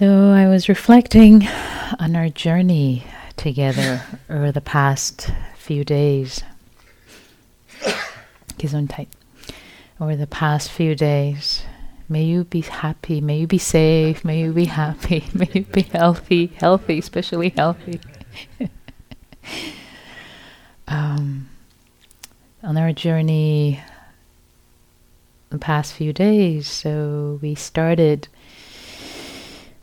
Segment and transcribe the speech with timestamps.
[0.00, 1.46] So I was reflecting
[1.98, 3.04] on our journey
[3.36, 6.42] together over the past few days.
[8.56, 9.08] Gesundheit.
[10.00, 11.64] Over the past few days.
[12.08, 13.20] May you be happy.
[13.20, 14.24] May you be safe.
[14.24, 15.26] May you be happy.
[15.34, 16.46] May you be healthy.
[16.46, 18.00] Healthy, especially healthy.
[20.88, 21.50] um,
[22.62, 23.82] on our journey
[25.50, 28.28] the past few days, so we started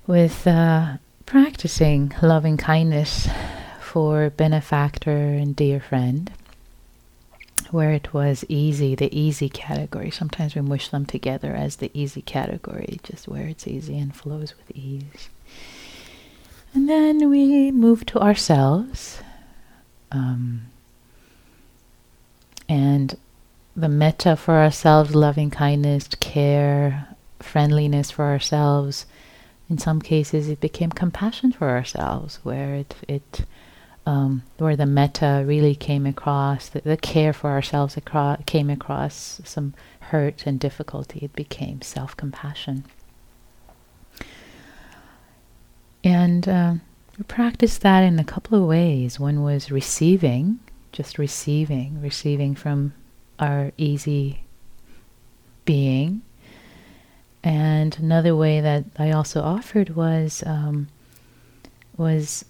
[0.07, 3.27] with uh, practicing loving kindness
[3.81, 6.31] for benefactor and dear friend
[7.71, 10.09] where it was easy, the easy category.
[10.09, 14.55] Sometimes we mush them together as the easy category, just where it's easy and flows
[14.57, 15.29] with ease.
[16.73, 19.21] And then we move to ourselves.
[20.11, 20.67] Um,
[22.69, 23.17] and
[23.75, 27.07] the metta for ourselves, loving kindness, care,
[27.39, 29.05] friendliness for ourselves.
[29.69, 33.45] In some cases, it became compassion for ourselves, where it, it
[34.05, 39.41] um, where the metta really came across, the, the care for ourselves across, came across
[39.43, 41.19] some hurt and difficulty.
[41.21, 42.85] It became self compassion.
[46.05, 46.73] And uh,
[47.17, 49.19] we practiced that in a couple of ways.
[49.19, 50.59] One was receiving,
[50.93, 52.93] just receiving, receiving from
[53.39, 54.43] our easy
[55.65, 56.21] being.
[57.47, 60.89] And another way that I also offered was um,
[61.95, 62.43] was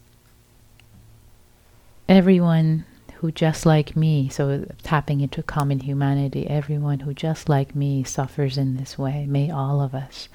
[2.10, 2.84] everyone
[3.18, 8.58] who just like me, so tapping into common humanity, everyone who just like me suffers
[8.58, 10.30] in this way, may all of us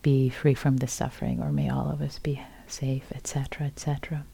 [0.00, 4.24] be free from the suffering, or may all of us be safe, etc., etc.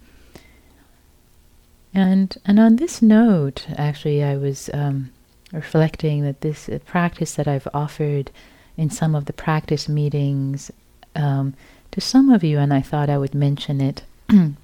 [1.92, 5.10] And and on this note, actually, I was um,
[5.52, 8.30] reflecting that this uh, practice that I've offered
[8.78, 10.70] in some of the practice meetings
[11.16, 11.52] um,
[11.90, 14.04] to some of you, and I thought I would mention it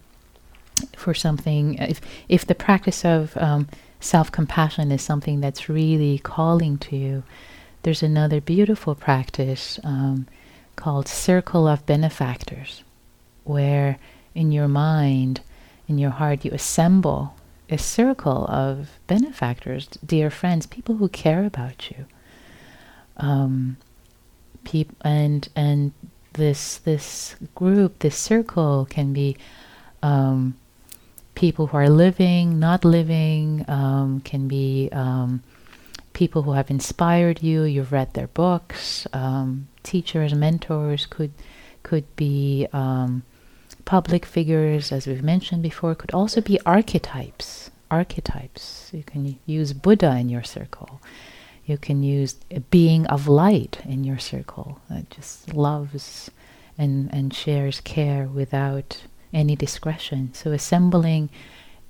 [0.96, 3.68] for something, if, if the practice of um,
[4.00, 7.24] self compassion is something that's really calling to you,
[7.82, 10.26] there's another beautiful practice um,
[10.76, 12.84] called Circle of Benefactors,
[13.42, 13.98] where
[14.34, 15.40] in your mind,
[15.88, 17.34] in your heart, you assemble
[17.68, 22.06] a circle of benefactors, dear friends, people who care about you.
[23.16, 23.76] Um,
[24.64, 25.92] peop- and and
[26.34, 29.36] this this group, this circle can be
[30.02, 30.56] um,
[31.34, 35.42] people who are living, not living, um, can be um,
[36.12, 37.62] people who have inspired you.
[37.62, 39.06] You've read their books.
[39.12, 41.32] Um, teachers, mentors could
[41.82, 43.22] could be um,
[43.84, 45.94] public figures, as we've mentioned before.
[45.94, 47.70] Could also be archetypes.
[47.90, 48.90] Archetypes.
[48.92, 51.00] You can use Buddha in your circle.
[51.66, 56.30] You can use a being of light in your circle that just loves
[56.76, 59.02] and, and shares care without
[59.32, 60.32] any discretion.
[60.34, 61.30] So assembling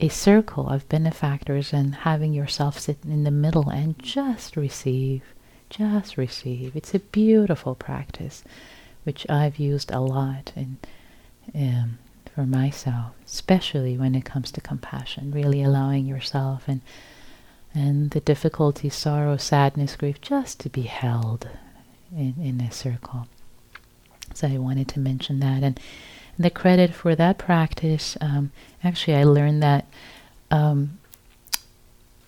[0.00, 5.22] a circle of benefactors and having yourself sit in the middle and just receive,
[5.70, 6.74] just receive.
[6.76, 8.44] It's a beautiful practice,
[9.04, 10.78] which I've used a lot in,
[11.54, 11.98] um,
[12.34, 16.80] for myself, especially when it comes to compassion, really allowing yourself and
[17.74, 21.48] and the difficulty, sorrow, sadness, grief, just to be held
[22.16, 23.26] in, in a circle.
[24.32, 25.62] So I wanted to mention that.
[25.62, 25.78] And
[26.38, 28.52] the credit for that practice, um,
[28.82, 29.86] actually, I learned that
[30.50, 30.98] um,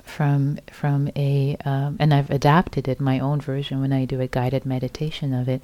[0.02, 4.26] from from a, um, and I've adapted it my own version when I do a
[4.26, 5.62] guided meditation of it.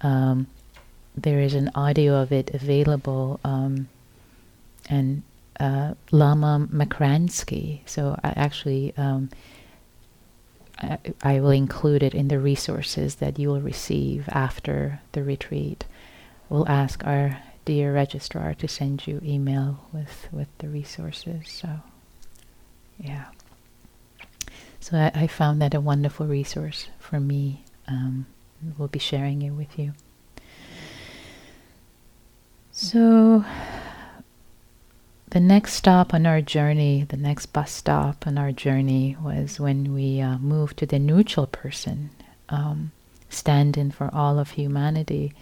[0.00, 0.46] Um,
[1.16, 3.88] there is an audio of it available, um,
[4.88, 5.22] and
[5.60, 7.80] uh, Lama Makransky.
[7.86, 8.94] So I actually.
[8.96, 9.30] Um,
[10.78, 15.84] I, I will include it in the resources that you will receive after the retreat.
[16.48, 21.48] We'll ask our dear registrar to send you email with, with the resources.
[21.48, 21.68] So,
[22.98, 23.26] yeah.
[24.80, 27.64] So I, I found that a wonderful resource for me.
[27.86, 28.26] Um,
[28.76, 29.92] we'll be sharing it with you.
[32.72, 33.44] So,
[35.32, 39.94] the next stop on our journey, the next bus stop on our journey, was when
[39.94, 42.10] we uh, moved to the neutral person,
[42.50, 42.92] um,
[43.30, 45.32] stand in for all of humanity.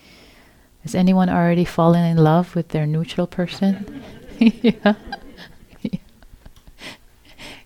[0.84, 4.00] Has anyone already fallen in love with their neutral person?
[4.38, 4.94] yeah.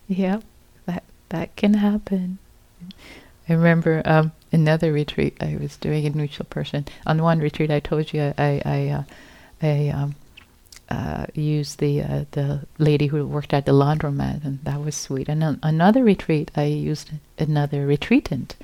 [0.07, 0.39] yeah.
[0.87, 2.39] that that can happen.
[3.47, 6.87] I remember um, another retreat I was doing a neutral person.
[7.05, 9.03] On one retreat, I told you I I uh,
[9.61, 10.15] I um,
[10.89, 15.27] uh, used the uh, the lady who worked at the laundromat, and that was sweet.
[15.27, 18.55] And on another retreat, I used another retreatant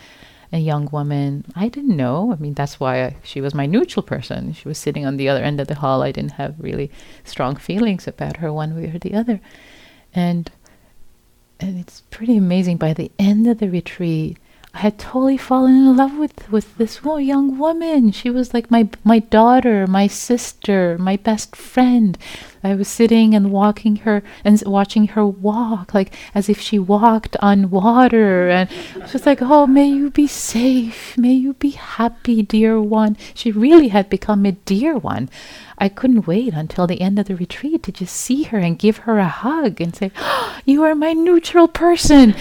[0.54, 1.46] a young woman.
[1.56, 2.34] I didn't know.
[2.34, 4.54] I mean, that's why I, she was my neutral person.
[4.54, 6.02] She was sitting on the other end of the hall.
[6.04, 6.92] I didn't have really
[7.24, 9.40] strong feelings about her one way or the other.
[10.14, 10.52] And
[11.60, 12.78] and it's pretty amazing.
[12.78, 14.38] By the end of the retreat,
[14.74, 18.12] I had totally fallen in love with with this young woman.
[18.12, 22.18] She was like my my daughter, my sister, my best friend.
[22.64, 27.36] I was sitting and walking her and watching her walk, like as if she walked
[27.42, 28.70] on water, and
[29.12, 33.18] just like, oh, may you be safe, may you be happy, dear one.
[33.34, 35.30] She really had become a dear one.
[35.80, 39.00] I couldn't wait until the end of the retreat to just see her and give
[39.00, 42.36] her a hug and say, oh, "You are my neutral person."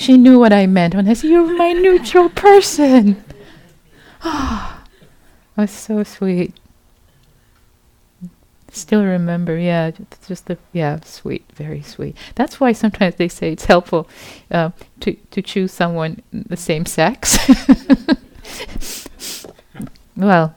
[0.00, 3.22] She knew what I meant when I said, You're my neutral person.
[4.22, 4.84] Ah,
[5.56, 6.54] was so sweet.
[8.70, 9.92] Still remember, yeah,
[10.26, 12.16] just the yeah, sweet, very sweet.
[12.34, 14.08] That's why sometimes they say it's helpful
[14.50, 14.70] uh,
[15.00, 17.38] to to choose someone the same sex.
[20.16, 20.54] well,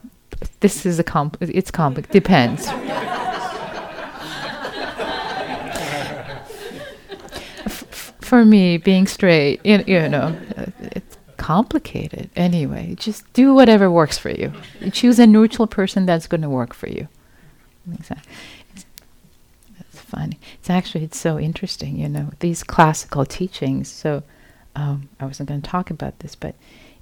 [0.60, 1.38] this is a comp.
[1.42, 2.10] It's comp.
[2.12, 2.68] Depends.
[8.24, 10.36] For me, being straight, you, you know,
[10.80, 12.30] it's complicated.
[12.36, 14.54] Anyway, just do whatever works for you.
[14.92, 17.08] Choose a neutral person that's going to work for you.
[17.94, 18.32] Exactly.
[19.78, 20.40] That's funny.
[20.60, 23.90] It's actually it's so interesting, you know, these classical teachings.
[23.90, 24.24] So
[24.76, 26.56] um, I wasn't going to talk about this, but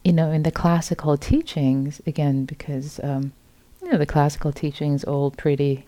[0.03, 3.33] you know, in the classical teachings, again, because um,
[3.81, 5.85] you know the classical teachings all pretty,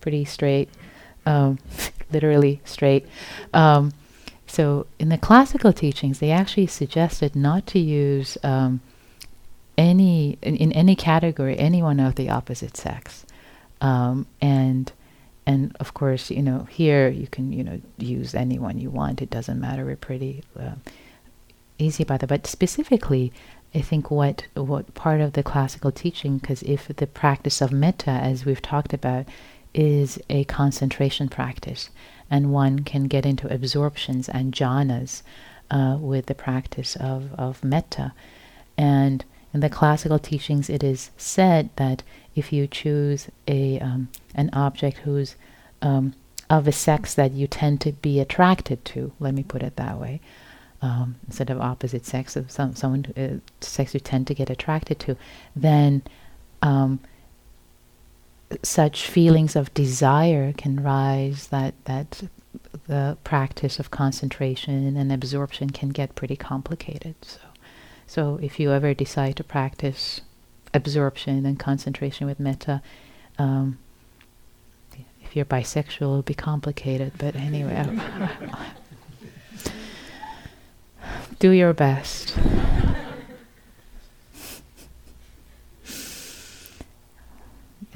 [0.00, 0.68] pretty straight,
[1.24, 1.58] um,
[2.12, 3.06] literally straight.
[4.46, 8.80] So in the classical teachings, they actually suggested not to use um,
[9.76, 13.26] any in, in any category anyone of the opposite sex,
[13.80, 14.92] um, and
[15.44, 19.20] and of course you know here you can you know use anyone you want.
[19.20, 19.84] It doesn't matter.
[19.84, 20.76] We're pretty uh,
[21.78, 22.28] easy about that.
[22.28, 23.32] But specifically,
[23.74, 28.10] I think what what part of the classical teaching, because if the practice of metta,
[28.10, 29.26] as we've talked about,
[29.74, 31.90] is a concentration practice,
[32.30, 35.22] and one can get into absorptions and jhanas
[35.70, 38.12] uh, with the practice of, of metta.
[38.76, 42.02] And in the classical teachings, it is said that
[42.34, 45.36] if you choose a um, an object who's
[45.80, 46.14] um,
[46.50, 49.98] of a sex that you tend to be attracted to, let me put it that
[49.98, 50.20] way,
[50.82, 54.98] um, instead of opposite sex of some someone uh, sex you tend to get attracted
[55.00, 55.16] to,
[55.54, 56.02] then
[56.60, 57.00] um,
[58.62, 62.22] such feelings of desire can rise that that
[62.86, 67.16] the practice of concentration and absorption can get pretty complicated.
[67.22, 67.40] So
[68.06, 70.20] so if you ever decide to practice
[70.72, 72.82] absorption and concentration with metta
[73.38, 73.78] um,
[75.22, 77.98] if you're bisexual it'll be complicated but anyway.
[81.38, 82.36] Do your best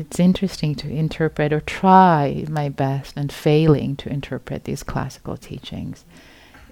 [0.01, 6.05] it's interesting to interpret or try my best and failing to interpret these classical teachings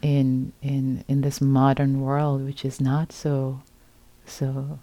[0.03, 3.61] in in in this modern world which is not so
[4.27, 4.79] so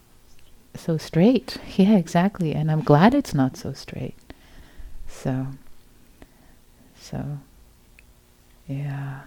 [0.75, 1.57] so straight.
[1.77, 2.53] Yeah exactly.
[2.53, 4.15] And i'm glad it's not so straight.
[5.07, 5.47] So
[6.99, 7.39] so
[8.67, 9.21] yeah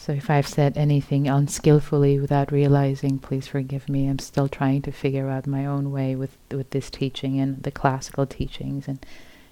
[0.00, 4.08] so if I've said anything unskillfully without realizing, please forgive me.
[4.08, 7.70] I'm still trying to figure out my own way with with this teaching and the
[7.70, 9.04] classical teachings and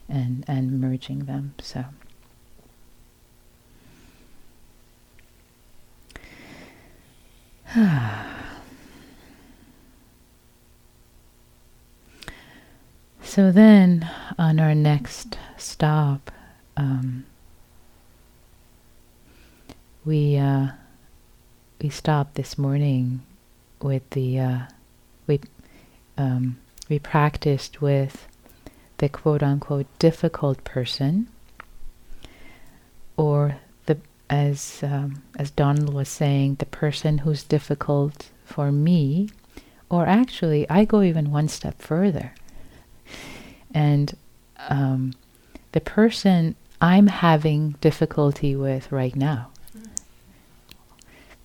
[0.09, 1.53] and and merging them.
[1.61, 1.85] So
[13.23, 16.31] So then on our next stop
[16.79, 17.27] um,
[20.09, 20.69] we uh,
[21.83, 23.21] we stopped this morning
[23.83, 24.61] with the uh,
[25.27, 25.39] we
[26.17, 26.57] um,
[26.89, 28.27] we practiced with
[28.97, 31.29] the quote unquote difficult person,
[33.19, 33.99] or the
[34.31, 39.29] as um, as Donald was saying, the person who's difficult for me,
[39.91, 42.33] or actually I go even one step further,
[43.75, 44.17] and
[44.71, 45.13] um,
[45.73, 49.51] the person I'm having difficulty with right now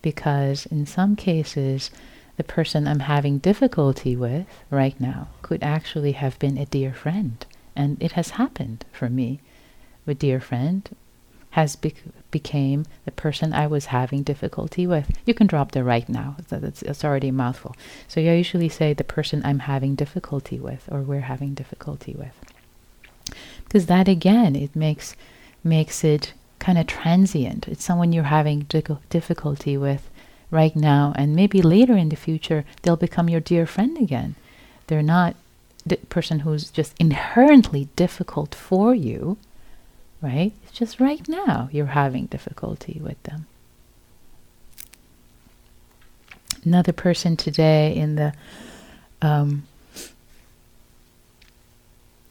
[0.04, 1.90] because in some cases,
[2.36, 7.44] the person I'm having difficulty with right now could actually have been a dear friend.
[7.74, 9.40] And it has happened for me.
[10.06, 10.94] A dear friend
[11.52, 15.10] has bec- became the person I was having difficulty with.
[15.24, 16.36] You can drop the right now.
[16.48, 17.74] That's, it's already a mouthful.
[18.06, 22.36] So I usually say the person I'm having difficulty with or we're having difficulty with.
[23.64, 25.16] Because that again, it makes
[25.64, 26.34] makes it
[26.64, 27.68] kind of transient.
[27.68, 28.60] It's someone you're having
[29.10, 30.08] difficulty with
[30.50, 34.34] right now, and maybe later in the future, they'll become your dear friend again.
[34.86, 35.36] They're not
[35.84, 39.36] the person who's just inherently difficult for you,
[40.22, 40.52] right?
[40.62, 43.46] It's just right now you're having difficulty with them.
[46.64, 48.32] Another person today in the
[49.20, 49.64] um,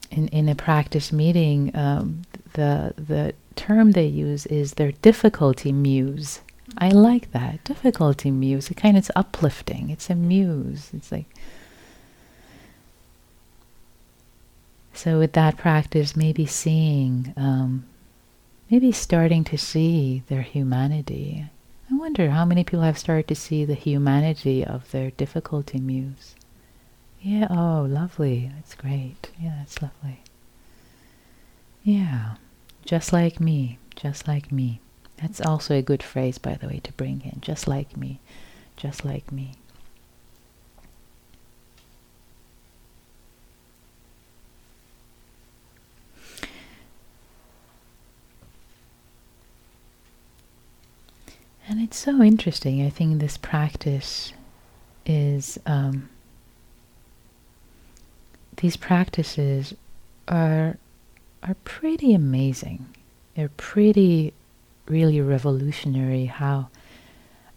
[0.09, 2.23] in in a practice meeting, um,
[2.53, 6.41] the the term they use is their difficulty muse.
[6.77, 8.69] I like that difficulty muse.
[8.69, 9.89] It kind of it's uplifting.
[9.89, 10.89] It's a muse.
[10.93, 11.25] It's like
[14.93, 17.85] so with that practice, maybe seeing, um,
[18.69, 21.49] maybe starting to see their humanity.
[21.91, 26.35] I wonder how many people have started to see the humanity of their difficulty muse.
[27.21, 28.51] Yeah, oh, lovely.
[28.55, 29.31] That's great.
[29.41, 30.21] Yeah, that's lovely.
[31.83, 32.35] Yeah,
[32.85, 34.79] just like me, just like me.
[35.17, 37.39] That's also a good phrase, by the way, to bring in.
[37.41, 38.19] Just like me,
[38.75, 39.53] just like me.
[51.67, 52.85] And it's so interesting.
[52.85, 54.33] I think this practice
[55.05, 56.09] is um,
[58.57, 59.73] these practices
[60.27, 60.77] are
[61.43, 62.85] are pretty amazing.
[63.35, 64.33] They're pretty
[64.87, 66.69] really revolutionary how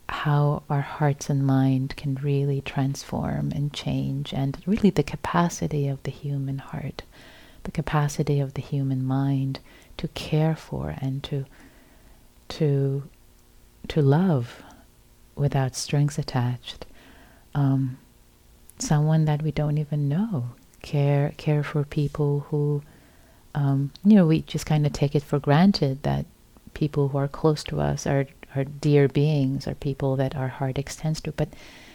[0.08, 6.00] how our hearts and mind can really transform and change and really the capacity of
[6.04, 7.02] the human heart
[7.64, 9.58] the capacity of the human mind
[9.96, 11.44] to care for and to
[12.48, 13.02] to
[13.88, 14.62] to love
[15.34, 16.86] without strings attached
[17.52, 17.98] um,
[18.78, 20.50] someone that we don't even know
[20.82, 22.80] care care for people who
[23.56, 26.26] um, you know we just kind of take it for granted that
[26.74, 30.78] people who are close to us are are dear beings are people that our heart
[30.78, 31.32] extends to.
[31.32, 31.48] But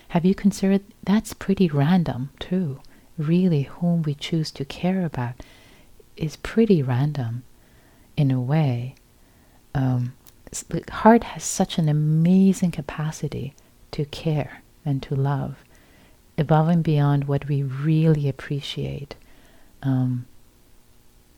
[0.10, 2.80] have you considered that's pretty random too.
[3.18, 5.36] Really whom we choose to care about
[6.18, 7.44] is pretty random
[8.18, 8.96] in a way.
[9.74, 10.14] Um,
[10.70, 13.54] the heart has such an amazing capacity
[13.92, 15.64] to care and to love
[16.38, 19.16] above and beyond what we really appreciate.
[19.84, 20.26] Um,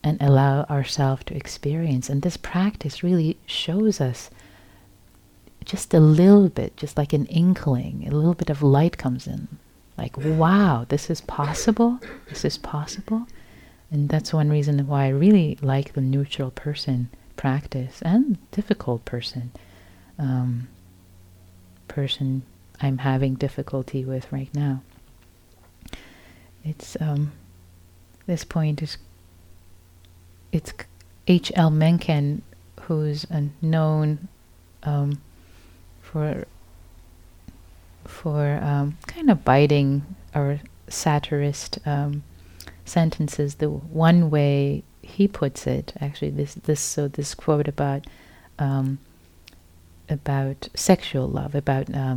[0.04, 2.08] and allow ourselves to experience.
[2.08, 4.30] And this practice really shows us
[5.64, 9.48] just a little bit, just like an inkling, a little bit of light comes in.
[9.98, 12.00] Like, wow, this is possible?
[12.28, 13.26] This is possible?
[13.90, 19.50] And that's one reason why I really like the neutral person practice and difficult person.
[20.18, 20.68] Um,
[21.88, 22.42] person
[22.80, 24.82] I'm having difficulty with right now
[26.64, 27.32] it's um,
[28.26, 28.96] this point is
[30.54, 30.72] it's
[31.26, 31.50] H.
[31.54, 31.70] L.
[31.70, 32.42] Mencken,
[32.82, 33.26] who's
[33.60, 34.28] known
[34.82, 35.20] um,
[36.00, 36.46] for
[38.04, 42.22] for um, kind of biting or satirist um,
[42.84, 43.56] sentences.
[43.56, 48.06] The one way he puts it, actually, this this so this quote about
[48.58, 48.98] um,
[50.08, 52.16] about sexual love, about uh,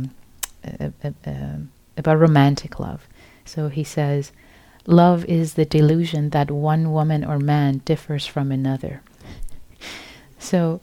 [0.64, 1.56] uh, uh,
[1.96, 3.08] about romantic love.
[3.44, 4.30] So he says,
[4.88, 9.02] Love is the delusion that one woman or man differs from another.
[10.38, 10.80] So,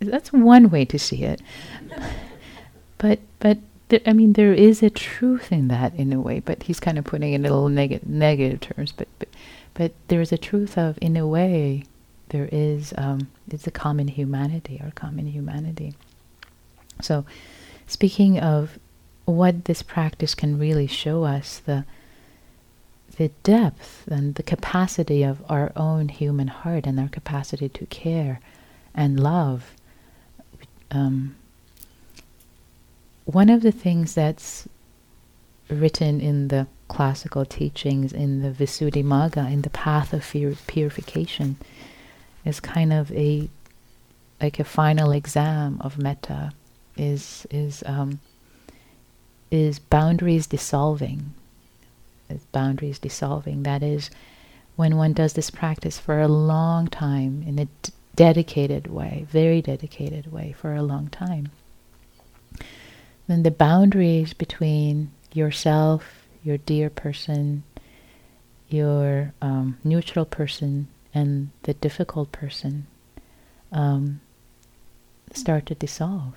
[0.00, 1.40] that's one way to see it.
[2.98, 3.58] But, but
[4.04, 7.04] I mean, there is a truth in that in a way, but he's kind of
[7.04, 8.90] putting it in a little neg- negative terms.
[8.90, 9.28] But, but,
[9.74, 11.84] but there is a truth of, in a way,
[12.30, 15.94] there is um, it's a common humanity or common humanity.
[17.00, 17.24] So,
[17.86, 18.78] speaking of
[19.24, 21.84] what this practice can really show us, the
[23.16, 28.40] the depth and the capacity of our own human heart and our capacity to care
[28.94, 29.72] and love.
[30.90, 31.36] Um,
[33.24, 34.66] one of the things that's
[35.68, 40.24] written in the classical teachings in the Visuddhimagga, in the path of
[40.66, 41.56] purification,
[42.44, 43.48] is kind of a
[44.40, 46.52] like a final exam of metta
[47.10, 48.20] is is um,
[49.50, 51.34] is boundaries dissolving
[52.28, 54.10] is boundaries dissolving that is
[54.76, 59.60] when one does this practice for a long time in a d- dedicated way very
[59.62, 61.50] dedicated way for a long time
[63.26, 67.62] then the boundaries between yourself your dear person
[68.68, 72.86] your um, neutral person and the difficult person
[73.70, 74.20] um,
[75.32, 76.34] start to dissolve.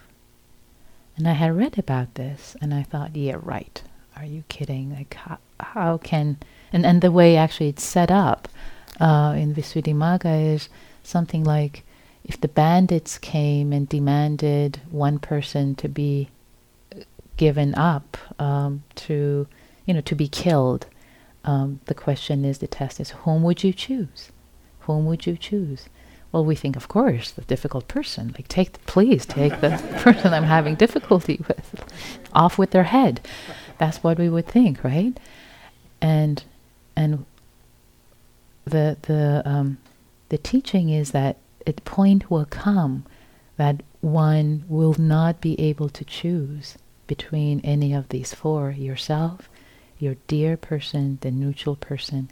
[1.17, 3.81] And I had read about this and I thought, yeah, right.
[4.15, 4.93] Are you kidding?
[4.93, 6.37] Like, how, how can,
[6.71, 8.47] and, and the way actually it's set up,
[8.99, 10.69] uh, in Visuddhimagga is
[11.03, 11.83] something like
[12.23, 16.29] if the bandits came and demanded one person to be
[17.37, 19.47] given up um, to,
[19.85, 20.87] you know, to be killed,
[21.43, 24.31] um, the question is, the test is, whom would you choose?
[24.81, 25.87] Whom would you choose?
[26.35, 28.33] Well, we think, of course, the difficult person.
[28.35, 31.85] Like, take, the, please take the person I'm having difficulty with,
[32.33, 33.21] off with their head.
[33.77, 35.17] That's what we would think, right?
[36.01, 36.43] And
[36.93, 37.25] and
[38.65, 39.77] the the um,
[40.27, 43.05] the teaching is that a point will come
[43.55, 46.77] that one will not be able to choose
[47.07, 49.47] between any of these four yourself,
[49.99, 52.29] your dear person, the neutral person,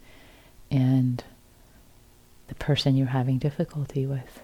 [0.70, 1.24] and
[2.48, 4.42] the person you're having difficulty with.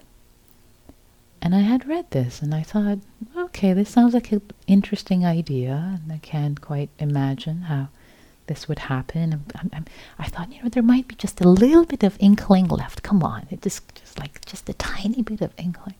[1.42, 2.98] And I had read this and I thought,
[3.36, 7.88] okay, this sounds like an interesting idea, and I can't quite imagine how
[8.46, 9.44] this would happen.
[9.54, 9.84] I'm, I'm,
[10.18, 13.02] i thought, you know, there might be just a little bit of inkling left.
[13.02, 15.94] Come on, it just, just like just a tiny bit of inkling.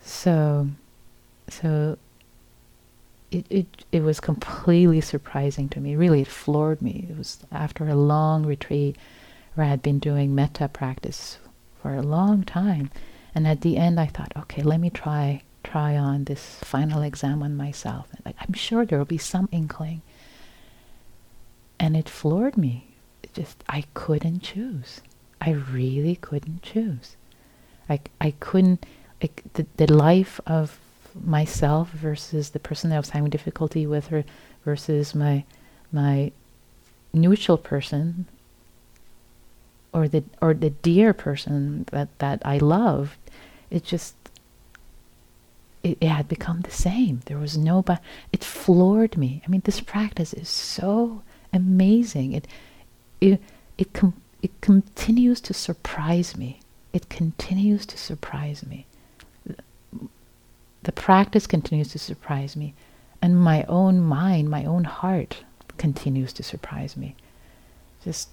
[0.00, 0.68] So,
[1.48, 1.98] so
[3.30, 5.96] it, it, it was completely surprising to me.
[5.96, 7.06] Really, it floored me.
[7.10, 8.96] It was after a long retreat
[9.54, 11.38] where I had been doing metta practice
[11.80, 12.90] for a long time.
[13.34, 17.42] And at the end, I thought, okay, let me try try on this final exam
[17.42, 18.08] on myself.
[18.24, 20.02] Like, I'm sure there will be some inkling.
[21.78, 22.88] And it floored me.
[23.22, 25.00] It just, I couldn't choose.
[25.40, 27.16] I really couldn't choose.
[27.88, 28.84] I, I couldn't,
[29.22, 30.78] like, the, the life of
[31.14, 34.24] myself versus the person that I was having difficulty with her
[34.64, 35.44] versus my
[35.90, 36.32] my
[37.12, 38.26] neutral person
[39.92, 43.18] or the or the dear person that, that I loved,
[43.70, 44.14] it just
[45.82, 47.20] it, it had become the same.
[47.26, 49.42] There was no but it floored me.
[49.46, 51.22] I mean this practice is so
[51.52, 52.32] amazing.
[52.32, 52.48] It
[53.20, 53.42] it
[53.78, 56.60] it com- it continues to surprise me.
[56.92, 58.86] It continues to surprise me
[60.82, 62.74] the practice continues to surprise me.
[63.20, 65.44] And my own mind, my own heart
[65.78, 67.14] continues to surprise me.
[68.02, 68.28] Just,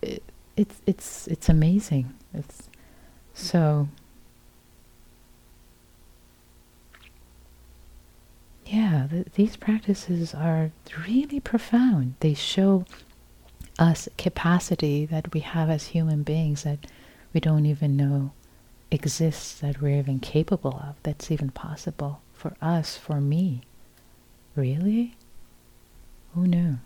[0.00, 0.22] it,
[0.56, 2.14] it's, it's, it's amazing.
[2.34, 2.68] It's
[3.34, 3.88] so,
[8.66, 10.70] yeah, th- these practices are
[11.06, 12.14] really profound.
[12.20, 12.84] They show
[13.78, 16.86] us capacity that we have as human beings that
[17.32, 18.32] we don't even know
[18.90, 23.62] exists that we're even capable of, that's even possible for us, for me.
[24.54, 25.14] Really?
[26.34, 26.78] Who knew?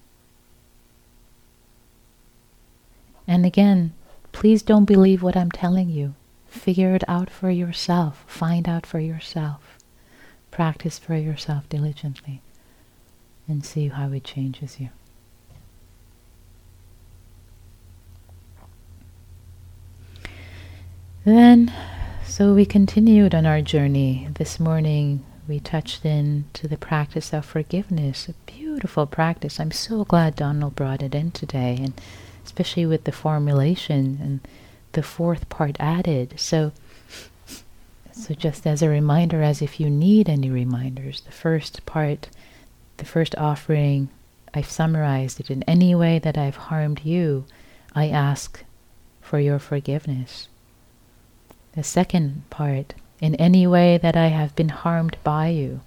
[3.26, 3.92] And again,
[4.32, 6.14] please don't believe what I'm telling you.
[6.46, 8.24] Figure it out for yourself.
[8.26, 9.78] Find out for yourself.
[10.50, 12.40] Practice for yourself diligently
[13.48, 14.88] and see how it changes you.
[21.24, 21.72] Then
[22.26, 24.28] so we continued on our journey.
[24.34, 29.58] This morning we touched in to the practice of forgiveness, a beautiful practice.
[29.58, 31.98] I'm so glad Donald brought it in today, and
[32.46, 34.40] especially with the formulation and
[34.92, 36.34] the fourth part added.
[36.38, 36.72] So,
[38.12, 42.28] so just as a reminder, as if you need any reminders, the first part,
[42.96, 44.08] the first offering,
[44.54, 45.50] I've summarized it.
[45.50, 47.44] In any way that I've harmed you,
[47.94, 48.64] I ask
[49.20, 50.48] for your forgiveness.
[51.72, 55.80] The second part, in any way that I have been harmed by you,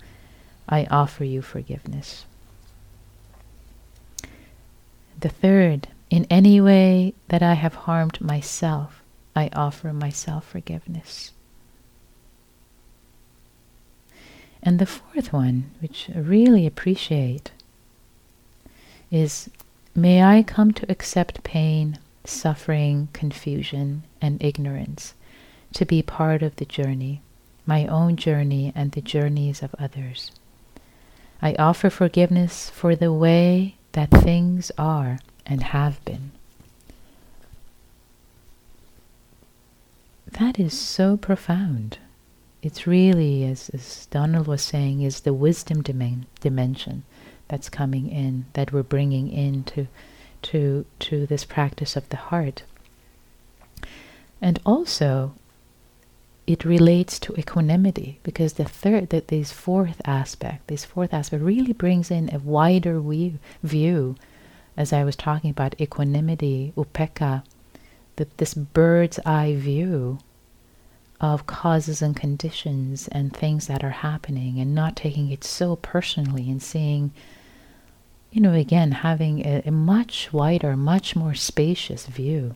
[0.68, 2.26] I offer you forgiveness.
[5.20, 9.04] The third, in any way that I have harmed myself,
[9.36, 11.32] I offer myself forgiveness.
[14.62, 17.52] And the fourth one, which I really appreciate,
[19.12, 19.50] is
[19.96, 25.14] may I come to accept pain, suffering, confusion, and ignorance
[25.74, 27.22] to be part of the journey,
[27.66, 30.32] my own journey and the journeys of others.
[31.42, 36.32] I offer forgiveness for the way that things are and have been.
[40.40, 41.98] That is so profound.
[42.62, 47.04] It's really, as, as Donald was saying, is the wisdom dimen- dimension
[47.48, 49.88] that's coming in, that we're bringing into
[50.44, 52.64] to, to this practice of the heart.
[54.42, 55.34] And also,
[56.46, 61.74] it relates to equanimity because the third, that this fourth aspect, this fourth aspect really
[61.74, 64.16] brings in a wider view, view
[64.80, 66.72] as I was talking about equanimity,
[68.16, 70.20] that this bird's eye view
[71.20, 76.50] of causes and conditions and things that are happening and not taking it so personally
[76.50, 77.12] and seeing,
[78.32, 82.56] you know, again, having a, a much wider, much more spacious view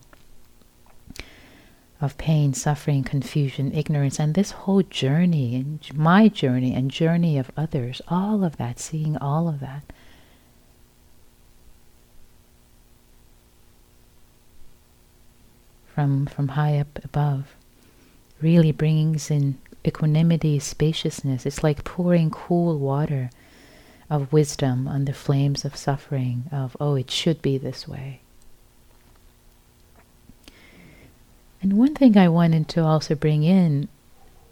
[2.00, 7.50] of pain, suffering, confusion, ignorance, and this whole journey, and my journey, and journey of
[7.54, 9.82] others, all of that, seeing all of that.
[15.94, 17.54] From, from high up above,
[18.40, 21.46] really brings in equanimity, spaciousness.
[21.46, 23.30] It's like pouring cool water
[24.10, 28.22] of wisdom on the flames of suffering, of, oh, it should be this way.
[31.62, 33.88] And one thing I wanted to also bring in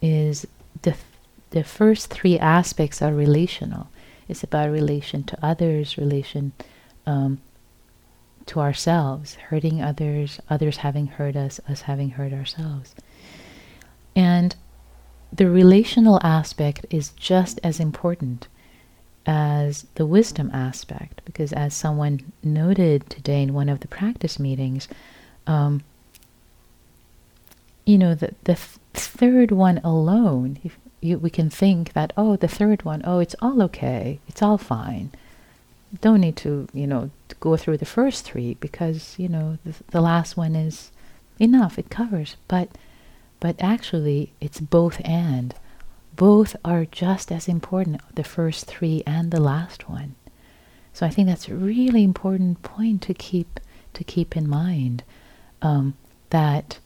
[0.01, 0.47] is
[0.81, 0.95] the,
[1.49, 3.89] the first three aspects are relational.
[4.27, 6.53] It's about relation to others, relation
[7.05, 7.41] um,
[8.47, 12.95] to ourselves, hurting others, others having hurt us, us having hurt ourselves.
[14.15, 14.55] And
[15.31, 18.47] the relational aspect is just as important
[19.25, 24.87] as the wisdom aspect, because as someone noted today in one of the practice meetings,
[25.47, 25.81] um,
[27.85, 30.59] you know, the, the th- third one alone,
[31.01, 34.57] you, we can think that, oh, the third one, oh, it's all okay, it's all
[34.57, 35.11] fine.
[36.01, 40.01] Don't need to, you know, go through the first three because, you know, the, the
[40.01, 40.91] last one is
[41.39, 42.35] enough, it covers.
[42.47, 42.69] But,
[43.39, 45.53] but actually, it's both and.
[46.15, 50.15] Both are just as important, the first three and the last one.
[50.93, 53.59] So I think that's a really important point to keep
[53.93, 55.03] to keep in mind
[55.61, 55.95] um,
[56.31, 56.79] that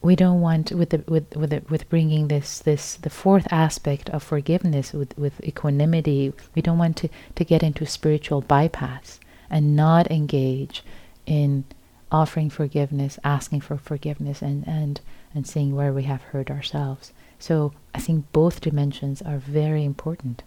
[0.00, 4.08] we don't want with the, with with the, with bringing this this the fourth aspect
[4.10, 9.18] of forgiveness with with equanimity we don't want to to get into spiritual bypass
[9.50, 10.84] and not engage
[11.26, 11.64] in
[12.10, 15.00] offering forgiveness asking for forgiveness and and
[15.34, 17.12] and seeing where we have hurt ourselves.
[17.38, 20.42] So i think both dimensions are very important.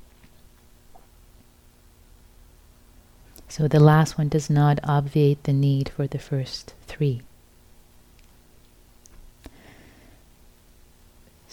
[3.49, 7.21] So the last one does not obviate the need for the first three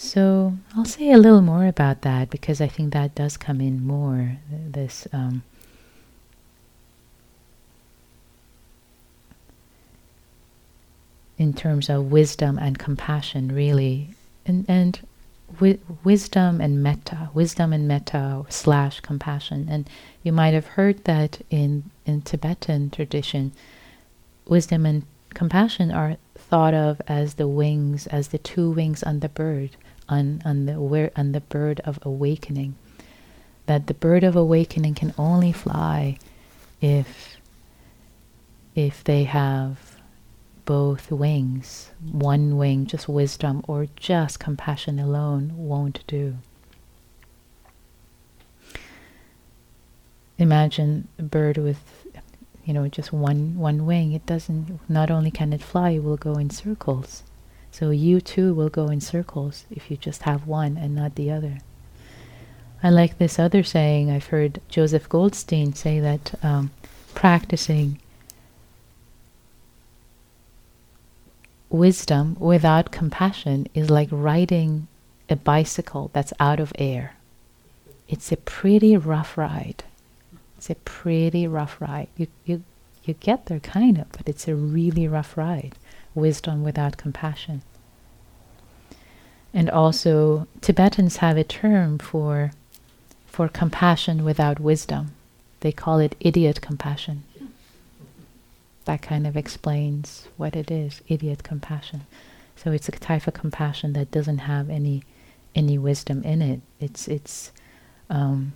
[0.00, 3.84] So I'll say a little more about that because I think that does come in
[3.84, 4.38] more.
[4.48, 5.42] This um,
[11.36, 14.10] in terms of wisdom and compassion, really,
[14.46, 15.00] and and
[15.54, 19.66] wi- wisdom and metta, wisdom and metta slash compassion.
[19.68, 19.90] And
[20.22, 23.50] you might have heard that in in Tibetan tradition,
[24.46, 25.02] wisdom and
[25.34, 29.70] compassion are thought of as the wings, as the two wings on the bird
[30.08, 32.76] on, on, the, on the bird of awakening.
[33.66, 36.18] That the bird of awakening can only fly
[36.80, 37.36] if,
[38.74, 39.96] if they have
[40.64, 41.90] both wings.
[42.00, 46.36] One wing, just wisdom, or just compassion alone won't do.
[50.38, 51.98] Imagine a bird with
[52.68, 56.18] you know just one one wing it doesn't not only can it fly it will
[56.18, 57.22] go in circles
[57.70, 61.30] so you too will go in circles if you just have one and not the
[61.30, 61.58] other.
[62.82, 64.10] I like this other saying.
[64.10, 66.70] I've heard Joseph Goldstein say that um,
[67.14, 67.98] practicing
[71.68, 74.86] wisdom without compassion is like riding
[75.28, 77.16] a bicycle that's out of air.
[78.08, 79.84] It's a pretty rough ride.
[80.56, 82.08] It's a pretty rough ride.
[82.16, 82.62] You, you,
[83.04, 85.74] you get there kind of, but it's a really rough ride
[86.18, 87.62] wisdom without compassion.
[89.54, 92.52] And also, Tibetans have a term for,
[93.26, 95.12] for compassion without wisdom.
[95.60, 97.24] They call it idiot compassion.
[98.84, 102.06] That kind of explains what it is idiot compassion.
[102.56, 105.02] So it's a type of compassion that doesn't have any
[105.54, 106.60] any wisdom in it.
[106.80, 107.52] It's it's
[108.10, 108.52] um,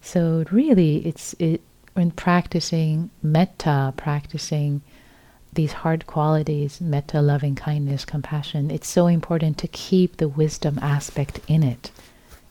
[0.00, 1.60] so really it's it
[1.94, 4.82] when practicing metta, practicing
[5.56, 11.40] these hard qualities, metta, loving kindness, compassion, it's so important to keep the wisdom aspect
[11.48, 11.90] in it.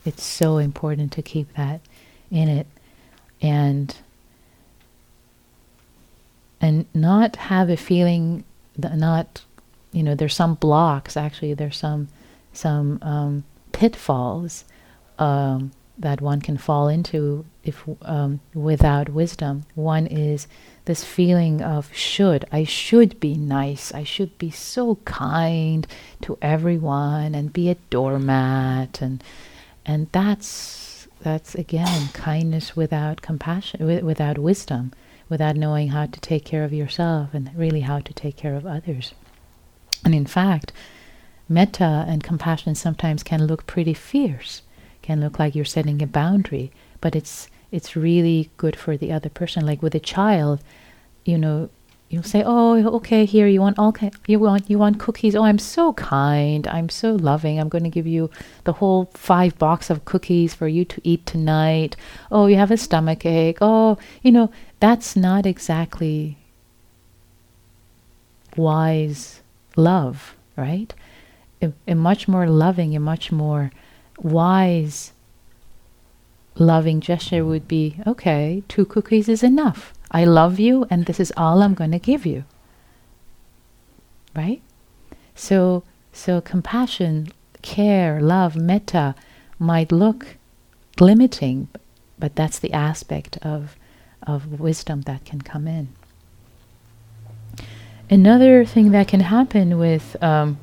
[0.05, 1.81] It's so important to keep that
[2.29, 2.67] in it
[3.41, 3.95] and
[6.61, 8.43] and not have a feeling
[8.77, 9.43] that not
[9.91, 12.07] you know there's some blocks actually there's some
[12.53, 14.63] some um, pitfalls
[15.19, 20.47] um, that one can fall into if um, without wisdom one is
[20.85, 22.45] this feeling of should.
[22.51, 23.93] I should be nice.
[23.93, 25.87] I should be so kind
[26.21, 29.23] to everyone and be a doormat and
[29.85, 34.93] and that's that's again kindness without compassion without wisdom,
[35.27, 38.65] without knowing how to take care of yourself and really how to take care of
[38.65, 39.13] others.
[40.03, 40.71] And in fact,
[41.49, 44.61] metta and compassion sometimes can look pretty fierce,
[45.01, 49.29] can look like you're setting a boundary, but it's it's really good for the other
[49.29, 49.65] person.
[49.65, 50.61] Like with a child,
[51.25, 51.69] you know,
[52.09, 55.35] you'll say, "Oh, okay, here you want okay, you want you want cookies.
[55.35, 56.67] Oh, I'm so kind.
[56.67, 57.59] I'm so loving.
[57.59, 58.29] I'm going to give you
[58.63, 61.95] the whole five box of cookies for you to eat tonight.
[62.31, 63.57] Oh, you have a stomach ache.
[63.61, 66.37] Oh, you know, that's not exactly
[68.55, 69.41] wise
[69.75, 70.93] love, right?
[71.61, 73.71] A, a much more loving, a much more
[74.21, 75.11] wise
[76.57, 79.93] loving gesture would be okay, two cookies is enough.
[80.11, 82.45] I love you, and this is all I'm going to give you.
[84.35, 84.61] Right?
[85.33, 87.29] So, so compassion,
[87.61, 89.15] care, love, metta
[89.59, 90.37] might look
[90.99, 91.67] limiting,
[92.17, 93.75] but that's the aspect of
[94.25, 95.89] of wisdom that can come in.
[98.09, 100.57] Another thing that can happen with um,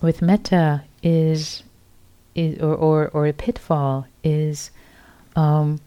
[0.00, 1.62] with metta is
[2.34, 4.70] is or or, or a pitfall is
[5.36, 5.80] um,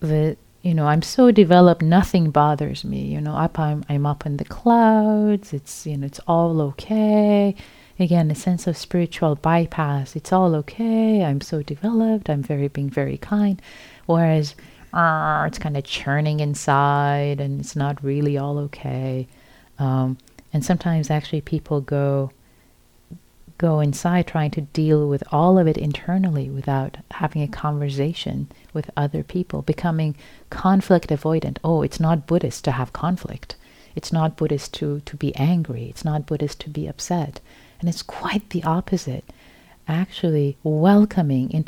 [0.00, 4.26] that you know I'm so developed nothing bothers me you know up I'm, I'm up
[4.26, 7.54] in the clouds it's you know it's all okay.
[8.00, 12.90] Again a sense of spiritual bypass it's all okay I'm so developed I'm very being
[12.90, 13.60] very kind.
[14.06, 14.54] Whereas
[14.92, 19.26] uh, it's kind of churning inside and it's not really all okay.
[19.78, 20.16] Um,
[20.52, 22.30] and sometimes actually people go
[23.58, 28.90] go inside trying to deal with all of it internally without having a conversation with
[28.96, 30.16] other people, becoming
[30.48, 31.58] conflict avoidant.
[31.64, 33.56] Oh, it's not Buddhist to have conflict.
[33.96, 35.86] It's not Buddhist to, to be angry.
[35.90, 37.40] It's not Buddhist to be upset.
[37.80, 39.24] And it's quite the opposite.
[39.88, 41.66] Actually, welcoming in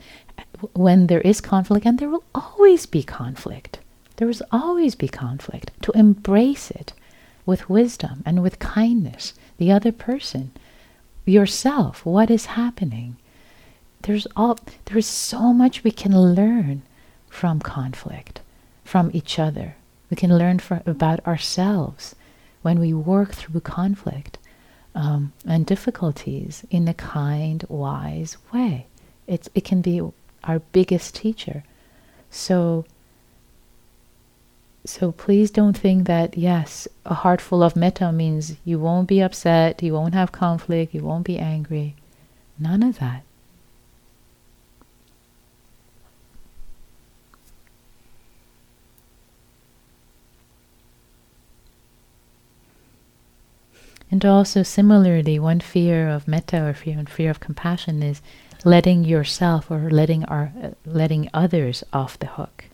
[0.75, 3.81] when there is conflict, and there will always be conflict.
[4.17, 5.71] There will always be conflict.
[5.83, 6.93] To embrace it
[7.47, 10.53] with wisdom and with kindness, the other person
[11.31, 12.05] yourself.
[12.05, 13.17] What is happening?
[14.03, 16.83] There's all there's so much we can learn
[17.29, 18.41] from conflict
[18.85, 19.77] from each other.
[20.11, 22.17] We can learn for, about ourselves
[22.63, 24.37] when we work through conflict
[24.97, 28.87] um, and difficulties in a kind wise way.
[29.29, 30.03] It's, it can be
[30.43, 31.63] our biggest teacher.
[32.31, 32.85] So
[34.85, 39.21] so please don't think that, yes, a heart full of metta means you won't be
[39.21, 41.95] upset, you won't have conflict, you won't be angry.
[42.59, 43.23] None of that.
[54.11, 58.21] And also, similarly, one fear of metta or fear, fear of compassion is
[58.65, 62.65] letting yourself or letting our uh, letting others off the hook.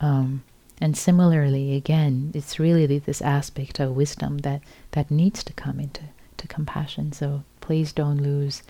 [0.00, 0.44] Um,
[0.80, 4.62] and similarly, again, it's really this aspect of wisdom that,
[4.92, 6.02] that needs to come into
[6.38, 7.12] to compassion.
[7.12, 8.62] So please don't lose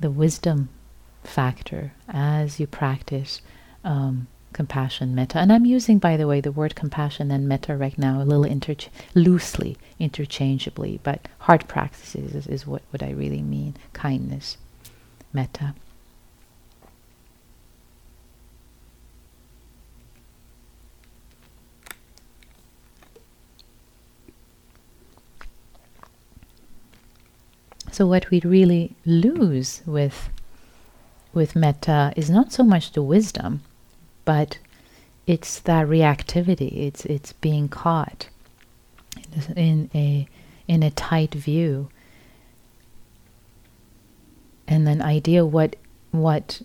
[0.00, 0.68] the wisdom
[1.22, 3.40] factor as you practice
[3.84, 5.38] um, compassion, metta.
[5.38, 8.46] And I'm using, by the way, the word compassion and metta right now a little
[9.14, 13.76] loosely, interchangeably, but heart practices is, is what, what I really mean.
[13.92, 14.56] Kindness,
[15.32, 15.74] metta.
[27.94, 30.28] So what we really lose with
[31.32, 33.62] with metta is not so much the wisdom,
[34.24, 34.58] but
[35.28, 36.76] it's that reactivity.
[36.88, 38.30] It's it's being caught
[39.54, 40.26] in a
[40.66, 41.88] in a tight view,
[44.66, 45.76] and an idea what
[46.10, 46.62] what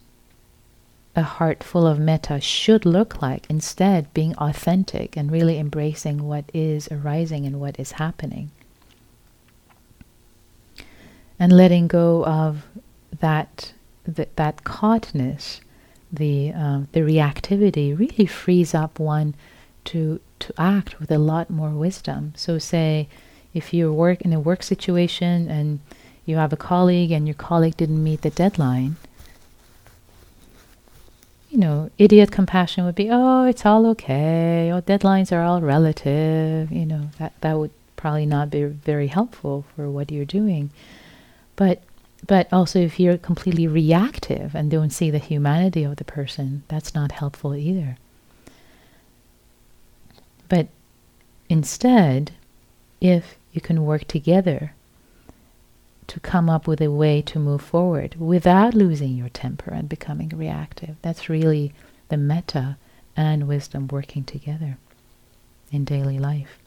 [1.15, 3.45] a heart full of metta should look like.
[3.51, 8.49] Instead, being authentic and really embracing what is arising and what is happening
[11.39, 12.65] and letting go of
[13.19, 13.73] that
[14.05, 15.61] that, that caughtness,
[16.11, 19.35] the uh, the reactivity really frees up one
[19.85, 22.33] to to act with a lot more wisdom.
[22.35, 23.07] So say
[23.53, 25.79] if you work in a work situation and
[26.25, 28.95] you have a colleague and your colleague didn't meet the deadline,
[31.49, 34.71] you know, idiot compassion would be, oh, it's all okay.
[34.71, 36.71] Oh, deadlines are all relative.
[36.71, 40.69] You know, that, that would probably not be very helpful for what you're doing.
[41.59, 41.81] But
[42.25, 46.95] but also if you're completely reactive and don't see the humanity of the person, that's
[46.95, 47.97] not helpful either.
[50.47, 50.69] But
[51.49, 52.31] instead,
[53.01, 54.71] if you can work together
[56.07, 60.29] to come up with a way to move forward without losing your temper and becoming
[60.29, 61.73] reactive, that's really
[62.07, 62.77] the metta
[63.17, 64.77] and wisdom working together
[65.73, 66.57] in daily life.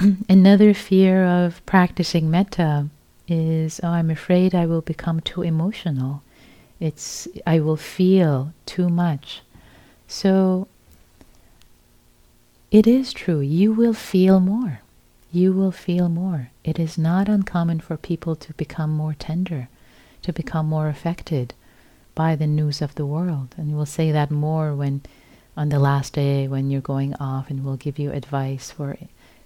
[0.28, 2.88] Another fear of practicing metta
[3.28, 6.22] is, oh, I'm afraid I will become too emotional.
[6.78, 9.42] It's I will feel too much.
[10.08, 10.68] So
[12.70, 14.80] it is true, you will feel more.
[15.32, 16.50] You will feel more.
[16.64, 19.68] It is not uncommon for people to become more tender,
[20.22, 21.52] to become more affected
[22.14, 23.54] by the news of the world.
[23.56, 25.02] And we'll say that more when
[25.56, 28.92] on the last day when you're going off and we'll give you advice for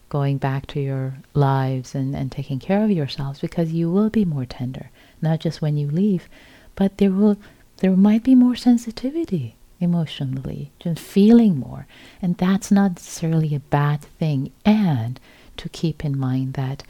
[0.09, 4.25] going back to your lives and, and taking care of yourselves because you will be
[4.25, 4.91] more tender,
[5.21, 6.29] not just when you leave,
[6.77, 7.37] but there will
[7.79, 11.87] there might be more sensitivity emotionally, just feeling more.
[12.23, 14.53] And that's not necessarily a bad thing.
[14.65, 15.19] And
[15.57, 16.83] to keep in mind that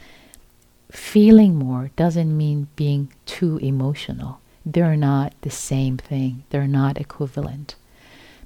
[0.91, 4.41] feeling more doesn't mean being too emotional.
[4.65, 6.45] They're not the same thing.
[6.51, 7.75] They're not equivalent.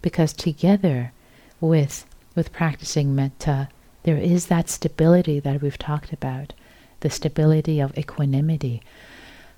[0.01, 1.13] Because together
[1.61, 2.05] with
[2.35, 3.69] with practicing metta,
[4.09, 6.55] there is that stability that we've talked about,
[7.01, 8.81] the stability of equanimity,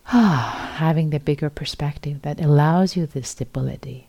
[0.08, 4.08] ah, having the bigger perspective that allows you this stability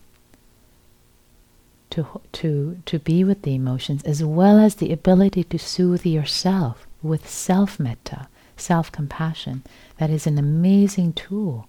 [1.91, 6.87] to, to, to be with the emotions, as well as the ability to soothe yourself
[7.03, 8.27] with self metta,
[8.57, 9.61] self compassion.
[9.99, 11.67] That is an amazing tool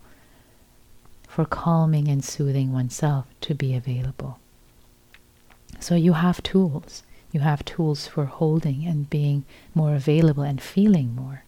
[1.28, 4.38] for calming and soothing oneself to be available.
[5.78, 7.02] So you have tools.
[7.32, 11.44] You have tools for holding and being more available and feeling more.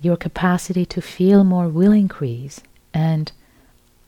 [0.00, 2.60] Your capacity to feel more will increase,
[2.94, 3.30] and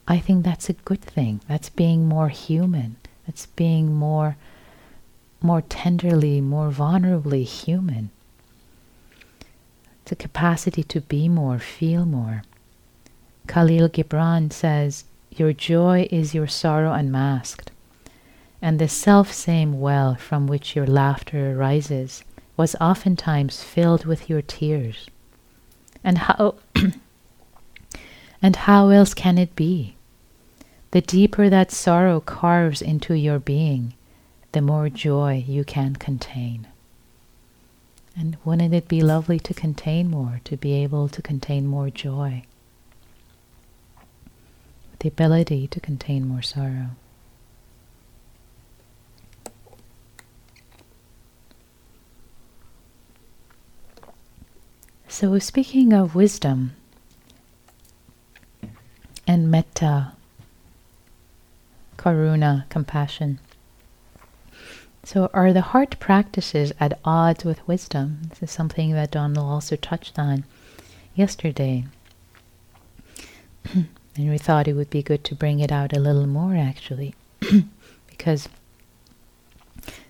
[0.09, 1.40] I think that's a good thing.
[1.46, 2.96] That's being more human.
[3.27, 4.37] That's being more
[5.42, 8.11] more tenderly, more vulnerably human.
[10.05, 12.42] The capacity to be more, feel more.
[13.48, 17.71] Kahlil Gibran says, Your joy is your sorrow unmasked,
[18.62, 22.22] and the self same well from which your laughter arises
[22.57, 25.09] was oftentimes filled with your tears.
[26.05, 26.55] And how
[28.42, 29.96] and how else can it be?
[30.92, 33.94] The deeper that sorrow carves into your being,
[34.53, 36.68] the more joy you can contain.
[38.16, 42.42] And wouldn't it be lovely to contain more, to be able to contain more joy?
[45.01, 46.90] The ability to contain more sorrow.
[55.12, 56.72] So, speaking of wisdom
[59.27, 60.12] and metta,
[61.98, 63.38] karuna, compassion.
[65.05, 68.22] So, are the heart practices at odds with wisdom?
[68.31, 70.44] This is something that Donald also touched on
[71.14, 71.85] yesterday.
[73.75, 77.14] and we thought it would be good to bring it out a little more, actually,
[78.09, 78.48] because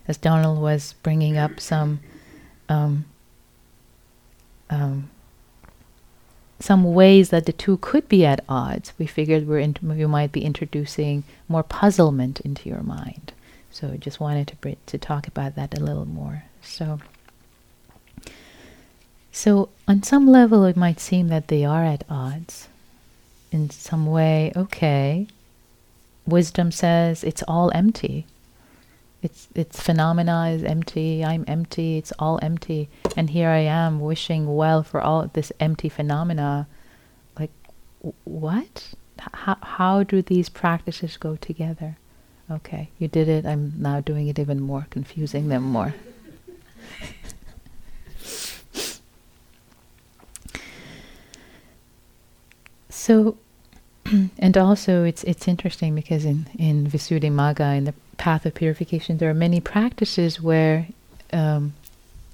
[0.07, 1.99] as Donald was bringing up some
[2.69, 3.03] um,
[4.73, 5.09] um,
[6.59, 10.31] some ways that the two could be at odds, we figured we're in, we might
[10.31, 13.33] be introducing more puzzlement into your mind.
[13.69, 16.43] So I just wanted to to talk about that a little more.
[16.61, 16.99] So,
[19.31, 22.67] so on some level, it might seem that they are at odds.
[23.51, 25.27] In some way, okay.
[26.25, 28.25] Wisdom says it's all empty.
[29.23, 31.23] It's it's phenomena is empty.
[31.23, 31.97] I'm empty.
[31.97, 32.89] It's all empty.
[33.15, 36.67] And here I am wishing well for all this empty phenomena.
[37.39, 37.51] Like,
[38.25, 38.93] what?
[39.17, 41.95] How how do these practices go together?
[42.51, 43.45] Okay, you did it.
[43.45, 45.93] I'm now doing it even more, confusing them more.
[52.89, 53.37] so,
[54.37, 59.29] and also it's it's interesting because in in Visuddhimagga in the path of purification, there
[59.29, 60.87] are many practices where,
[61.31, 61.73] um,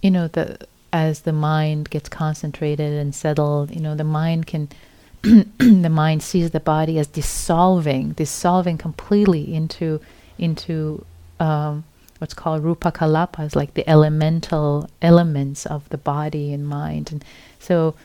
[0.02, 0.58] you know, the
[0.92, 4.68] as the mind gets concentrated and settled, you know, the mind can,
[5.22, 10.00] the mind sees the body as dissolving, dissolving completely into
[10.38, 11.06] into
[11.40, 11.84] um,
[12.18, 17.24] what's called rupa kalapas, like the elemental elements of the body and mind, and
[17.60, 17.96] so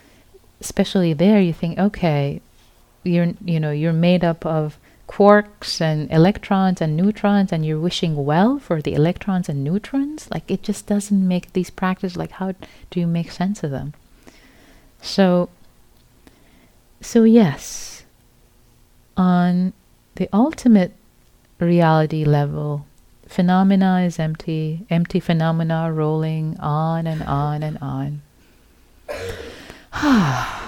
[0.61, 2.41] especially there, you think, okay,
[3.05, 4.77] you're you know you're made up of
[5.07, 10.29] quarks and electrons and neutrons and you're wishing well for the electrons and neutrons?
[10.31, 12.53] Like it just doesn't make these practices like how
[12.89, 13.93] do you make sense of them?
[15.01, 15.49] So
[17.01, 18.03] so yes
[19.15, 19.73] on
[20.15, 20.93] the ultimate
[21.59, 22.85] reality level
[23.27, 28.21] phenomena is empty empty phenomena rolling on and on and on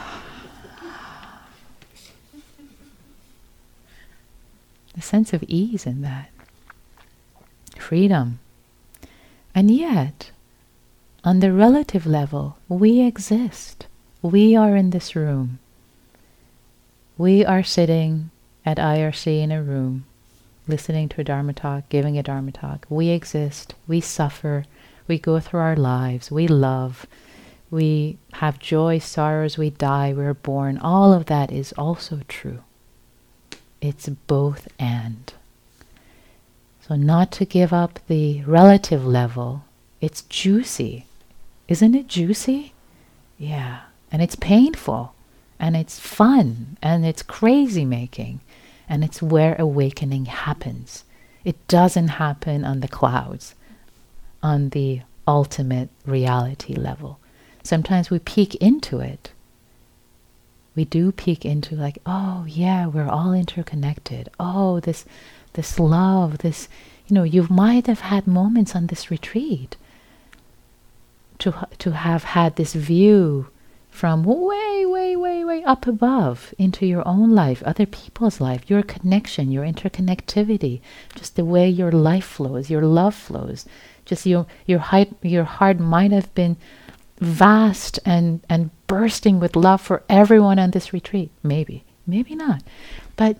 [4.97, 6.29] a sense of ease in that,
[7.77, 8.39] freedom.
[9.53, 10.31] And yet,
[11.23, 13.87] on the relative level, we exist.
[14.21, 15.59] We are in this room.
[17.17, 18.31] We are sitting
[18.65, 20.05] at IRC in a room.
[20.67, 22.85] listening to a Dharma talk, giving a Dharma talk.
[22.89, 24.65] We exist, we suffer,
[25.07, 27.05] we go through our lives, we love,
[27.71, 30.77] we have joy, sorrows, we die, we're born.
[30.77, 32.63] All of that is also true.
[33.81, 35.33] It's both and.
[36.87, 39.63] So, not to give up the relative level,
[39.99, 41.05] it's juicy.
[41.67, 42.73] Isn't it juicy?
[43.37, 43.81] Yeah.
[44.11, 45.13] And it's painful,
[45.59, 48.39] and it's fun, and it's crazy making,
[48.87, 51.03] and it's where awakening happens.
[51.43, 53.53] It doesn't happen on the clouds,
[54.41, 57.19] on the ultimate reality level.
[57.63, 59.31] Sometimes we peek into it.
[60.77, 64.29] We do peek into like, oh yeah, we're all interconnected.
[64.39, 65.05] Oh, this
[65.53, 66.69] this love, this
[67.07, 69.75] you know, you might have had moments on this retreat
[71.39, 73.47] to to have had this view
[73.89, 78.83] from way, way, way, way up above into your own life, other people's life, your
[78.83, 80.79] connection, your interconnectivity,
[81.15, 83.65] just the way your life flows, your love flows.
[84.05, 86.55] Just your your heart your heart might have been
[87.19, 91.31] vast and and bursting with love for everyone on this retreat.
[91.43, 92.63] Maybe, maybe not.
[93.15, 93.37] But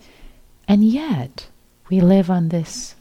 [0.66, 1.48] and yet
[1.88, 2.94] we live on this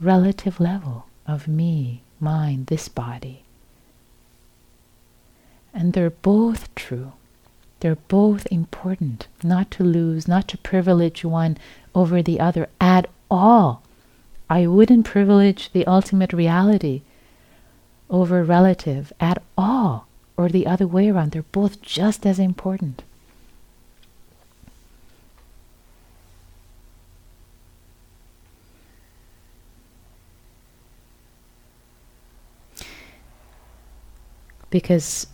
[0.00, 3.44] relative level of me, mine, this body.
[5.72, 7.12] And they're both true.
[7.80, 11.58] They're both important, not to lose, not to privilege one
[11.94, 13.82] over the other at all.
[14.50, 17.02] I wouldn't privilege the ultimate reality
[18.12, 20.06] over relative at all,
[20.36, 21.32] or the other way around.
[21.32, 23.02] They're both just as important.
[34.68, 35.26] Because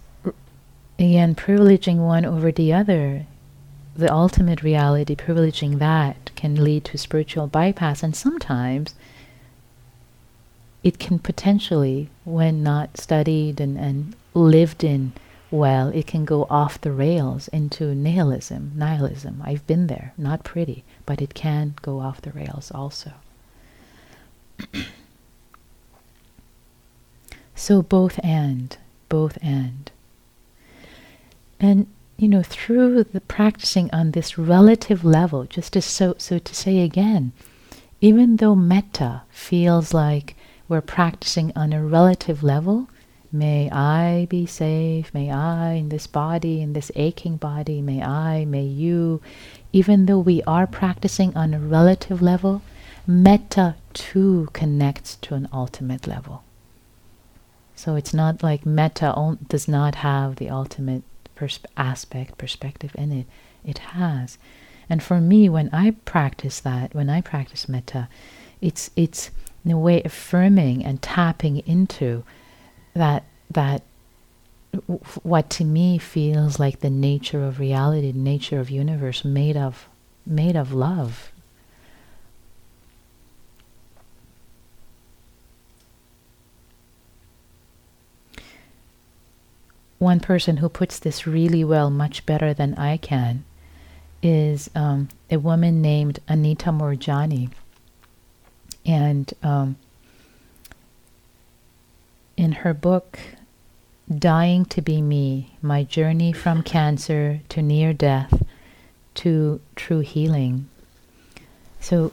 [0.99, 3.27] again, privileging one over the other,
[3.95, 8.03] the ultimate reality, privileging that can lead to spiritual bypass.
[8.03, 8.95] And sometimes
[10.83, 15.13] it can potentially, when not studied and, and lived in
[15.51, 19.43] well, it can go off the rails into nihilism, nihilism.
[19.45, 23.13] I've been there, not pretty, but it can go off the rails also.
[27.55, 28.77] so both and,
[29.09, 29.91] both and.
[31.59, 31.87] And
[32.19, 36.81] you know, through the practicing on this relative level, just to so so to say
[36.81, 37.33] again,
[38.01, 40.37] even though metta feels like
[40.69, 42.89] we're practicing on a relative level,
[43.33, 48.45] may I be safe, may I in this body, in this aching body, may I,
[48.45, 49.21] may you,
[49.73, 52.63] even though we are practicing on a relative level,
[53.07, 56.45] metta too connects to an ultimate level.
[57.75, 61.05] So it's not like metta does not have the ultimate
[61.77, 63.27] aspect, perspective in it.
[63.65, 64.39] It has.
[64.91, 68.09] And for me, when I practice that, when I practice metta,
[68.61, 69.31] it's it's
[69.65, 72.25] in a way affirming and tapping into
[72.95, 73.83] that that
[75.23, 79.89] what to me feels like the nature of reality, the nature of universe made of
[80.27, 81.33] made of love,
[89.99, 93.45] one person who puts this really well, much better than I can,
[94.23, 97.51] is um, a woman named Anita Moorjani.
[98.89, 99.77] And um,
[102.39, 103.19] in her book,
[104.13, 108.43] Dying to Be Me My Journey from Cancer to Near Death
[109.17, 110.71] to True Healing.
[111.81, 112.13] So,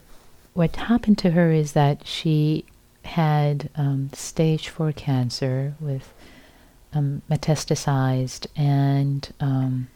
[0.54, 2.66] what happened to her is that she
[3.04, 6.12] had um, stage 4 cancer with
[6.94, 9.88] um, metastasized and um,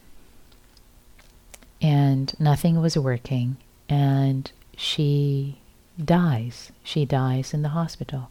[1.82, 3.57] and nothing was working
[3.88, 5.57] and she
[6.03, 6.71] dies.
[6.83, 8.29] She dies in the hospital.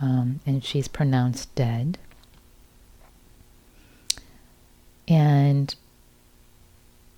[0.00, 1.98] Um, and she's pronounced dead.
[5.06, 5.74] And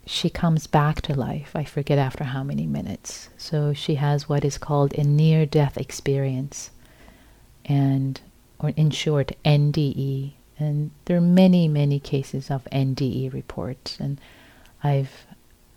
[0.07, 3.30] she comes back to life i forget after how many minutes.
[3.38, 6.70] So she has what is called a near death experience
[7.64, 8.20] and
[8.59, 14.20] or in short NDE and there are many, many cases of NDE reports, and
[14.82, 15.26] I've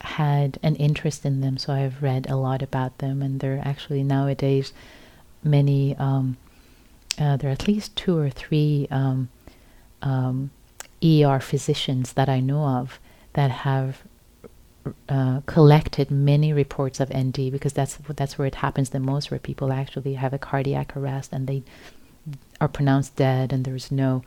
[0.02, 3.22] had an interest in them, so I've read a lot about them.
[3.22, 4.74] And there are actually nowadays
[5.44, 6.38] many, um,
[7.20, 9.30] uh, there are at least two or three um,
[10.02, 10.52] um,
[11.04, 13.00] ER physicians that I know of
[13.34, 14.04] that have
[15.10, 19.40] uh, collected many reports of ND because that's that's where it happens the most, where
[19.40, 21.64] people actually have a cardiac arrest and they
[22.60, 24.24] are pronounced dead, and there's no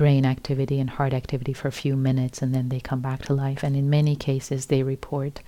[0.00, 3.34] brain activity and heart activity for a few minutes and then they come back to
[3.34, 3.62] life.
[3.62, 5.42] And in many cases, they report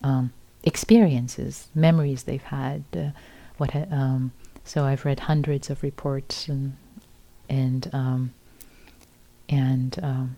[0.00, 0.32] um,
[0.62, 2.84] experiences, memories they've had.
[2.96, 3.10] Uh,
[3.56, 4.30] what ha- um,
[4.62, 6.76] so I've read hundreds of reports and
[7.48, 8.32] and um,
[9.48, 10.36] and um,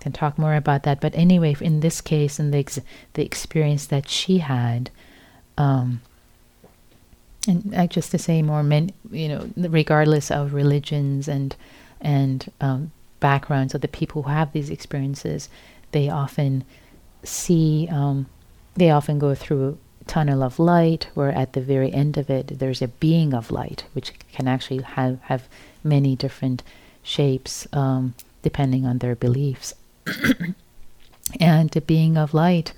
[0.00, 1.00] can talk more about that.
[1.00, 2.80] But anyway, in this case, in the ex-
[3.12, 4.90] the experience that she had,
[5.56, 6.00] um,
[7.46, 11.54] and uh, just to say more, men, you know, regardless of religions and
[12.02, 12.90] and um,
[13.20, 15.48] backgrounds of the people who have these experiences,
[15.92, 16.64] they often
[17.22, 18.26] see, um,
[18.74, 22.58] they often go through a tunnel of light, where at the very end of it,
[22.58, 25.48] there's a being of light, which can actually have have
[25.84, 26.62] many different
[27.02, 29.74] shapes um, depending on their beliefs.
[31.40, 32.72] and the being of light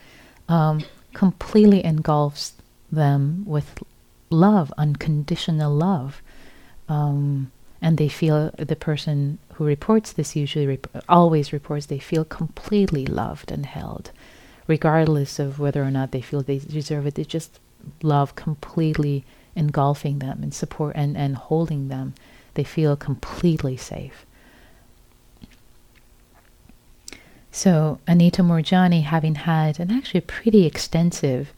[0.48, 2.52] um, completely engulfs
[2.92, 3.82] them with
[4.30, 6.22] love, unconditional love.
[6.88, 7.50] Um,
[7.84, 13.04] and they feel the person who reports this usually rep- always reports they feel completely
[13.04, 14.10] loved and held,
[14.66, 17.14] regardless of whether or not they feel they deserve it.
[17.14, 17.60] They just
[18.02, 22.14] love completely engulfing them and support and, and holding them.
[22.54, 24.24] They feel completely safe.
[27.52, 31.52] So Anita Moorjani, having had an actually pretty extensive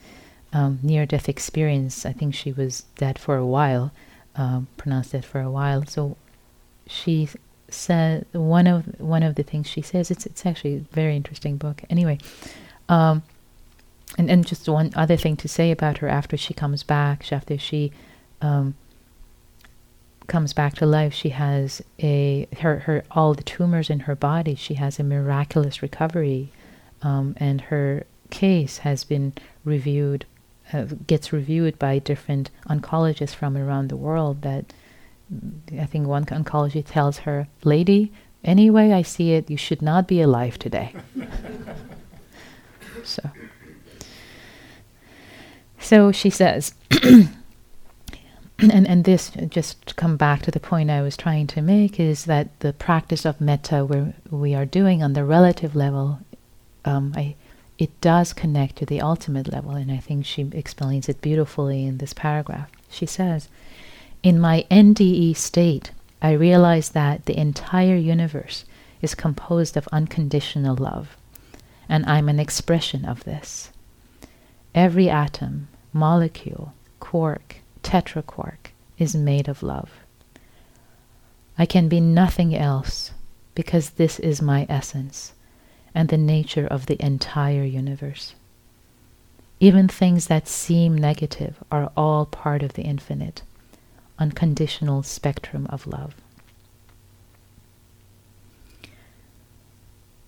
[0.53, 3.93] um, near-death experience, I think she was dead for a while,
[4.37, 5.85] um, pronounced dead for a while.
[5.87, 6.17] So
[6.87, 7.29] she
[7.69, 11.57] said one of one of the things she says it's it's actually a very interesting
[11.57, 11.83] book.
[11.91, 12.19] Anyway,
[12.89, 13.23] um,
[14.19, 17.59] and and just one other thing to say about her after she comes back, after
[17.59, 17.93] she
[18.41, 18.75] um,
[20.27, 24.55] comes back to life, she has a her her all the tumors in her body.
[24.55, 26.53] She has a miraculous recovery,
[27.03, 29.33] um, and her case has been
[29.65, 30.27] reviewed,
[31.07, 34.43] gets reviewed by different oncologists from around the world.
[34.43, 34.73] That
[35.79, 38.13] I think one oncology tells her, "Lady,
[38.45, 40.95] anyway I see it, you should not be alive today."
[43.05, 43.31] so.
[45.79, 46.75] So she says,
[48.59, 52.01] and and this just to come back to the point I was trying to make
[52.01, 56.21] is that the practice of metta where we are doing on the relative level,
[56.85, 57.37] um, I
[57.79, 61.99] it does connect to the ultimate level, and I think she explains it beautifully in
[61.99, 62.71] this paragraph.
[62.89, 63.49] She says,
[64.23, 65.91] "In my NDE state,
[66.23, 68.65] I realize that the entire universe
[69.03, 71.17] is composed of unconditional love,
[71.89, 73.71] and I'm an expression of this.
[74.75, 77.57] Every atom, molecule, quark."
[77.87, 79.91] tetraquark is made of love.
[81.57, 83.13] I can be nothing else
[83.55, 85.33] because this is my essence
[85.97, 88.35] and the nature of the entire universe.
[89.59, 93.43] Even things that seem negative are all part of the infinite,
[94.19, 96.15] unconditional spectrum of love.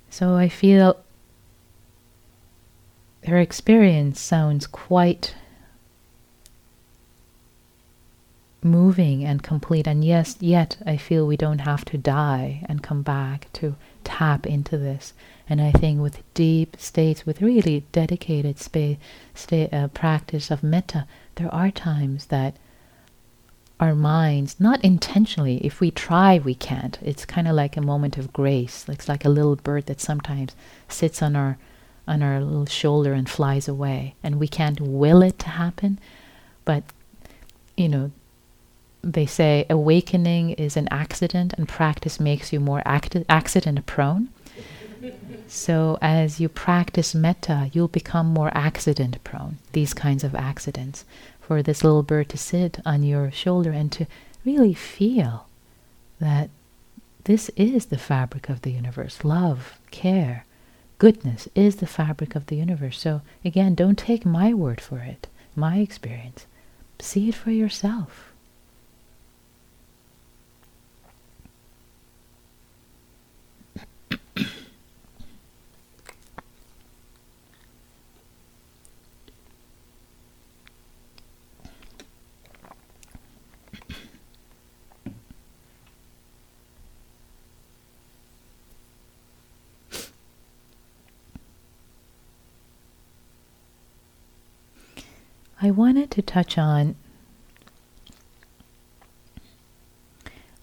[0.09, 0.97] So I feel
[3.27, 5.35] her experience sounds quite
[8.63, 9.87] moving and complete.
[9.87, 14.47] And yes, yet I feel we don't have to die and come back to tap
[14.47, 15.13] into this.
[15.49, 18.99] And I think with deep states, with really dedicated space,
[19.53, 22.57] uh, practice of metta, there are times that
[23.81, 26.99] our minds, not intentionally, if we try, we can't.
[27.01, 28.85] It's kind of like a moment of grace.
[28.89, 30.55] It's like a little bird that sometimes
[30.89, 31.59] sits on our
[32.07, 35.99] on our little shoulder and flies away, and we can't will it to happen.
[36.65, 36.83] But
[37.77, 38.11] you know,
[39.03, 44.29] they say awakening is an accident and practice makes you more acti- accident prone.
[45.47, 51.05] So as you practice metta, you'll become more accident prone, these kinds of accidents.
[51.41, 54.07] For this little bird to sit on your shoulder and to
[54.45, 55.47] really feel
[56.21, 56.51] that
[57.25, 59.25] this is the fabric of the universe.
[59.25, 60.45] Love, care,
[60.99, 62.99] goodness is the fabric of the universe.
[62.99, 65.27] So again, don't take my word for it,
[65.57, 66.47] my experience.
[66.99, 68.28] See it for yourself.
[95.61, 96.95] I wanted to touch on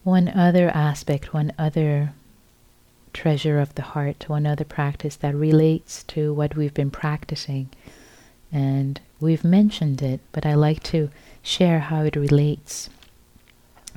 [0.04, 2.14] one other aspect, one other
[3.14, 7.70] treasure of the heart, one other practice that relates to what we've been practicing.
[8.52, 11.10] And we've mentioned it, but I like to
[11.42, 12.90] share how it relates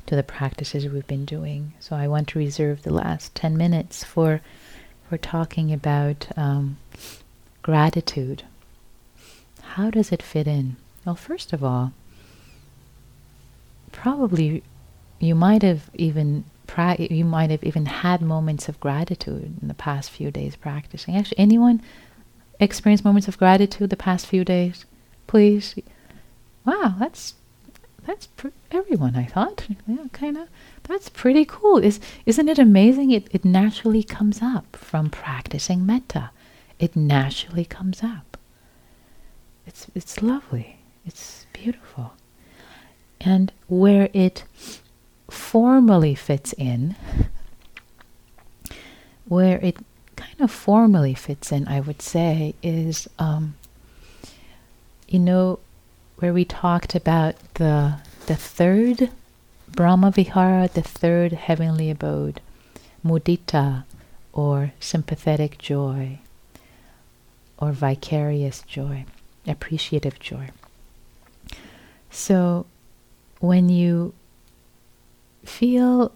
[0.05, 1.73] to the practices we've been doing.
[1.79, 4.41] So I want to reserve the last 10 minutes for,
[5.07, 6.77] for talking about um,
[7.61, 8.43] gratitude
[9.75, 10.75] how does it fit in?
[11.05, 11.93] Well, first of all,
[13.91, 14.63] probably
[15.19, 16.45] you might have even
[16.99, 21.15] you might have even had moments of gratitude in the past few days practicing.
[21.15, 21.81] Actually, anyone
[22.59, 24.85] experienced moments of gratitude the past few days?
[25.27, 25.75] Please.
[26.65, 27.33] Wow, that's
[28.05, 29.15] that's pr- everyone.
[29.15, 30.47] I thought, yeah, kind of.
[30.83, 31.77] That's pretty cool.
[31.77, 33.11] Is isn't it amazing?
[33.11, 36.31] It it naturally comes up from practicing metta.
[36.79, 38.37] It naturally comes up.
[39.65, 40.78] It's it's lovely.
[41.09, 42.13] It's beautiful.
[43.19, 44.43] And where it
[45.27, 46.95] formally fits in,
[49.25, 49.77] where it
[50.15, 53.55] kind of formally fits in, I would say, is, um,
[55.07, 55.57] you know,
[56.17, 57.95] where we talked about the
[58.27, 59.09] the third
[59.67, 62.39] Brahma Vihara, the third heavenly abode,
[63.03, 63.83] mudita,
[64.31, 66.19] or sympathetic joy,
[67.57, 69.05] or vicarious joy,
[69.47, 70.49] appreciative joy.
[72.11, 72.65] So,
[73.39, 74.13] when you
[75.45, 76.11] feel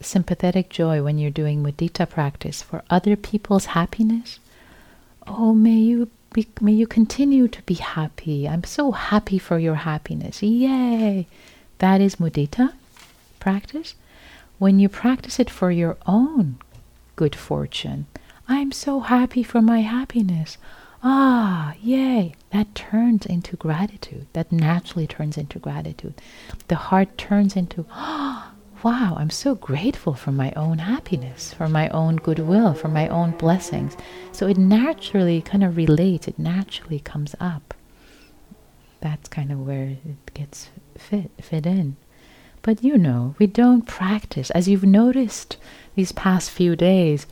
[0.00, 4.40] sympathetic joy when you're doing mudita practice for other people's happiness,
[5.26, 8.48] oh, may you be, may you continue to be happy.
[8.48, 10.42] I'm so happy for your happiness.
[10.42, 11.26] Yay!
[11.78, 12.72] That is mudita
[13.40, 13.94] practice.
[14.58, 16.56] When you practice it for your own
[17.16, 18.06] good fortune,
[18.48, 20.56] I'm so happy for my happiness.
[21.04, 22.34] Ah, yay!
[22.50, 24.26] That turns into gratitude.
[24.34, 26.14] That naturally turns into gratitude.
[26.68, 28.52] The heart turns into, ah,
[28.84, 33.32] wow, I'm so grateful for my own happiness, for my own goodwill, for my own
[33.32, 33.96] blessings.
[34.30, 37.74] So it naturally kind of relates, it naturally comes up.
[39.00, 41.96] That's kind of where it gets fit, fit in.
[42.62, 44.50] But you know, we don't practice.
[44.50, 45.56] As you've noticed
[45.96, 47.26] these past few days,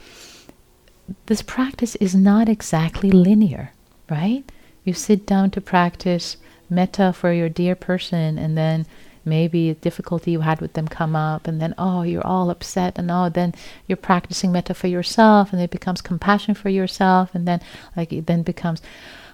[1.26, 3.72] this practice is not exactly linear,
[4.08, 4.44] right?
[4.84, 6.36] You sit down to practice
[6.68, 8.86] metta for your dear person, and then
[9.24, 12.98] maybe a difficulty you had with them come up, and then oh, you're all upset,
[12.98, 13.54] and oh, then
[13.86, 17.60] you're practicing metta for yourself, and it becomes compassion for yourself, and then
[17.96, 18.80] like it then becomes.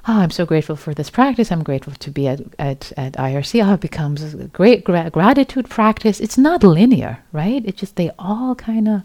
[0.08, 1.50] Oh, I'm so grateful for this practice.
[1.50, 3.66] I'm grateful to be at, at, at IRC.
[3.66, 6.20] Oh, it becomes a great gra- gratitude practice.
[6.20, 7.60] It's not linear, right?
[7.66, 9.02] It's just they all kind of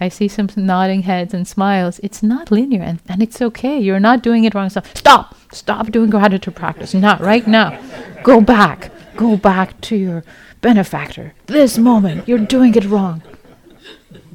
[0.00, 2.00] I see some nodding heads and smiles.
[2.02, 3.78] It's not linear, and, and it's okay.
[3.78, 4.70] You're not doing it wrong.
[4.70, 6.94] So stop, stop doing gratitude practice.
[6.94, 7.80] Not right now.
[8.22, 8.90] Go back.
[9.16, 10.24] Go back to your
[10.60, 11.34] benefactor.
[11.46, 13.22] This moment, you're doing it wrong.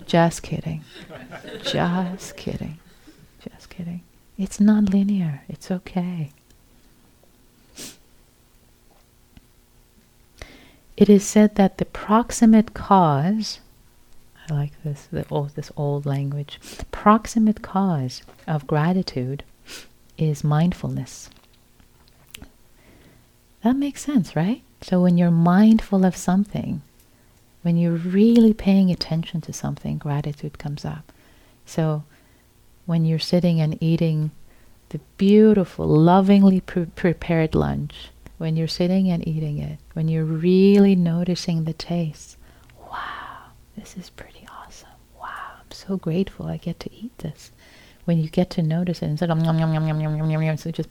[0.06, 0.84] Just kidding.
[1.64, 2.80] Just kidding.
[3.41, 4.04] Just kidding.
[4.38, 5.43] It's not linear.
[5.50, 6.32] It's okay.
[10.95, 13.60] It is said that the proximate cause
[14.50, 16.60] I like this, the old, this old language.
[16.91, 19.43] Proximate cause of gratitude
[20.18, 21.30] is mindfulness.
[23.64, 24.62] That makes sense, right?
[24.82, 26.82] So when you're mindful of something,
[27.62, 31.12] when you're really paying attention to something, gratitude comes up.
[31.66, 32.04] So
[32.86, 34.32] when you're sitting and eating
[34.89, 40.95] the beautiful, lovingly pre- prepared lunch, when you're sitting and eating it, when you're really
[40.95, 42.38] noticing the taste,
[42.89, 44.37] wow, this is pretty
[45.88, 47.52] so grateful I get to eat this.
[48.06, 50.42] When you get to notice it instead of yum, yum, yum, yum, yum, yum, yum,
[50.42, 50.90] yum, so just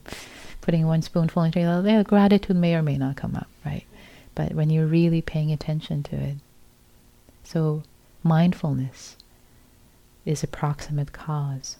[0.61, 3.85] putting one spoonful into your mouth, gratitude may or may not come up, right?
[4.35, 6.37] But when you're really paying attention to it,
[7.43, 7.83] so
[8.23, 9.17] mindfulness
[10.25, 11.79] is a proximate cause.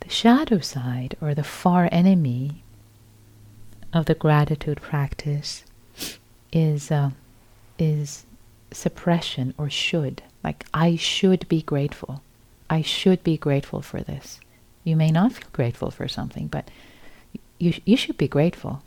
[0.00, 2.64] The shadow side, or the far enemy
[3.92, 5.62] of the gratitude practice,
[6.52, 7.10] is uh,
[7.78, 8.24] is
[8.72, 10.22] suppression or should.
[10.42, 12.22] Like, I should be grateful.
[12.68, 14.40] I should be grateful for this.
[14.84, 16.68] You may not feel grateful for something, but
[17.58, 18.82] you, you should be grateful.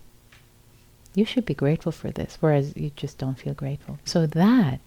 [1.13, 3.99] You should be grateful for this, whereas you just don't feel grateful.
[4.03, 4.79] So that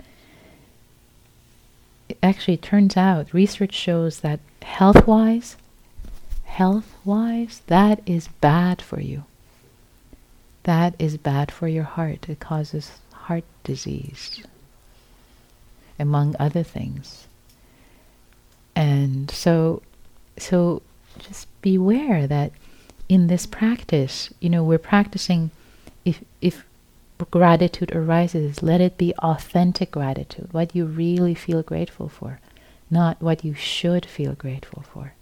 [2.22, 5.57] actually turns out, research shows that health wise,
[6.44, 9.24] health wise, that is bad for you.
[10.64, 12.28] That is bad for your heart.
[12.28, 14.42] It causes heart disease
[15.99, 17.26] among other things.
[18.76, 19.82] And so,
[20.36, 20.82] so
[21.18, 22.53] just beware that
[23.09, 25.51] in this practice, you know, we're practicing.
[26.05, 26.64] If if
[27.30, 32.40] gratitude arises, let it be authentic gratitude, what you really feel grateful for,
[32.90, 35.14] not what you should feel grateful for.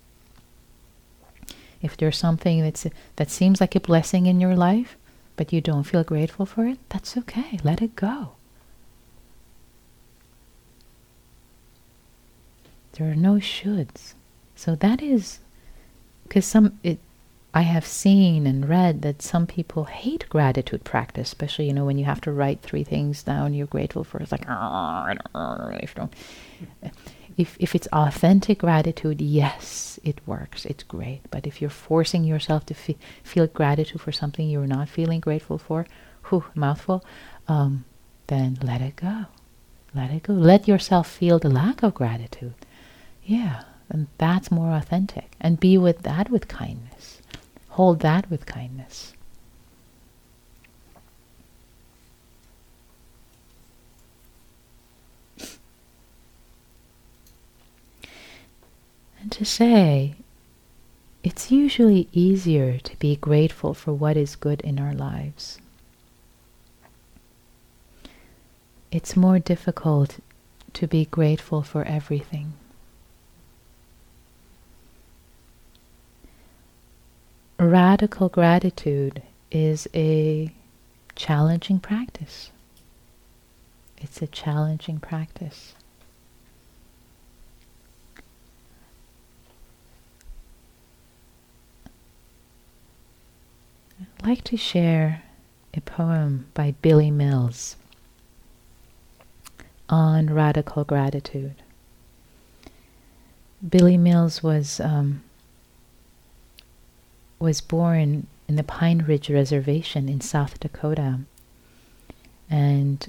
[1.80, 4.96] If there's something that's that seems like a blessing in your life,
[5.36, 7.58] but you don't feel grateful for it, that's okay.
[7.62, 8.35] Let it go.
[12.98, 14.14] There are no shoulds.
[14.54, 15.40] So that is
[16.24, 16.98] because some it
[17.54, 21.98] I have seen and read that some people hate gratitude practice, especially you know when
[21.98, 24.18] you have to write three things down you're grateful for.
[24.18, 24.46] It's like
[27.36, 30.64] if if it's authentic gratitude, yes, it works.
[30.66, 31.20] It's great.
[31.30, 35.58] But if you're forcing yourself to fe- feel gratitude for something you're not feeling grateful
[35.58, 35.86] for,
[36.28, 37.04] whew, mouthful,
[37.48, 37.84] um,
[38.26, 39.26] then let it go.
[39.94, 40.34] Let it go.
[40.34, 42.54] Let yourself feel the lack of gratitude.
[43.26, 45.32] Yeah, and that's more authentic.
[45.40, 47.20] And be with that with kindness.
[47.70, 49.14] Hold that with kindness.
[59.20, 60.14] And to say,
[61.24, 65.58] it's usually easier to be grateful for what is good in our lives.
[68.92, 70.20] It's more difficult
[70.74, 72.52] to be grateful for everything.
[77.58, 80.52] Radical gratitude is a
[81.14, 82.50] challenging practice.
[83.98, 85.74] It's a challenging practice.
[94.00, 95.22] I'd like to share
[95.72, 97.76] a poem by Billy Mills
[99.88, 101.54] on radical gratitude.
[103.66, 105.22] Billy Mills was um,
[107.38, 111.20] was born in the Pine Ridge Reservation in South Dakota.
[112.48, 113.06] And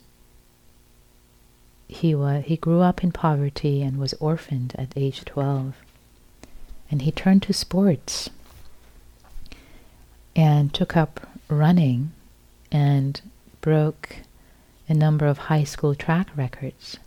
[1.88, 5.76] he was he grew up in poverty and was orphaned at age 12.
[6.90, 8.30] And he turned to sports
[10.36, 12.12] and took up running
[12.72, 13.22] and
[13.62, 14.18] broke
[14.90, 16.98] a number of high school track records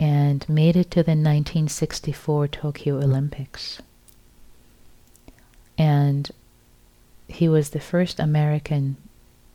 [0.00, 3.80] and made it to the 1964 Tokyo Olympics
[5.76, 6.30] and
[7.28, 8.96] he was the first American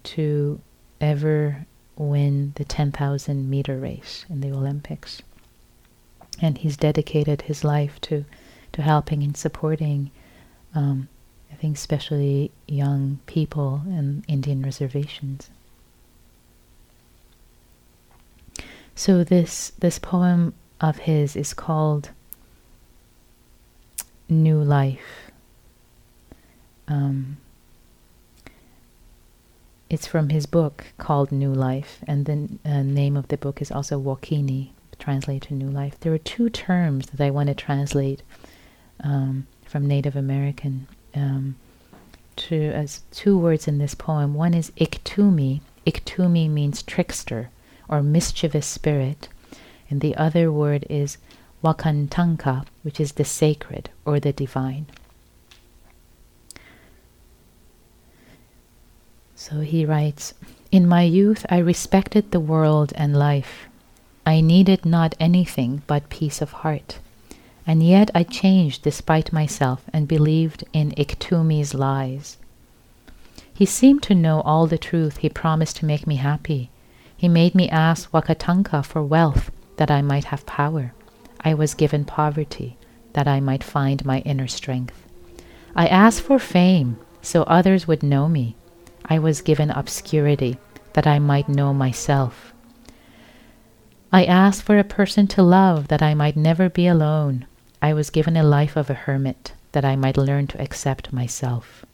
[0.04, 0.60] to
[1.00, 1.66] ever
[1.96, 5.22] win the 10,000 meter race in the Olympics.
[6.42, 8.26] And he's dedicated his life to,
[8.72, 10.12] to helping and supporting,
[10.74, 11.10] um,
[11.52, 15.50] I think, especially young people in Indian reservations.
[18.96, 22.10] So this this poem of his is called
[24.28, 25.29] New Life
[26.90, 27.38] um,
[29.90, 33.72] it's from his book called New Life, and the uh, name of the book is
[33.72, 34.70] also Wokini,
[35.00, 36.00] translated to New Life.
[36.00, 38.22] There are two terms that I want to translate
[39.04, 41.56] um, from Native American um,
[42.36, 44.34] to as two words in this poem.
[44.34, 45.62] One is Iktumi.
[45.88, 47.50] Iktumi means trickster
[47.88, 49.30] or mischievous spirit,
[49.90, 51.18] and the other word is
[51.64, 54.86] Wakantanka, which is the sacred or the divine.
[59.42, 60.34] So he writes
[60.70, 63.70] In my youth, I respected the world and life.
[64.26, 67.00] I needed not anything but peace of heart.
[67.66, 72.36] And yet I changed despite myself and believed in Iktumi's lies.
[73.54, 75.20] He seemed to know all the truth.
[75.20, 76.70] He promised to make me happy.
[77.16, 80.92] He made me ask Wakantanka for wealth that I might have power.
[81.40, 82.76] I was given poverty
[83.14, 85.02] that I might find my inner strength.
[85.78, 88.58] I asked for fame so others would know me.
[89.10, 90.60] I was given obscurity
[90.94, 92.54] that I might know myself.
[94.12, 97.48] I asked for a person to love that I might never be alone.
[97.82, 101.86] I was given a life of a hermit that I might learn to accept myself.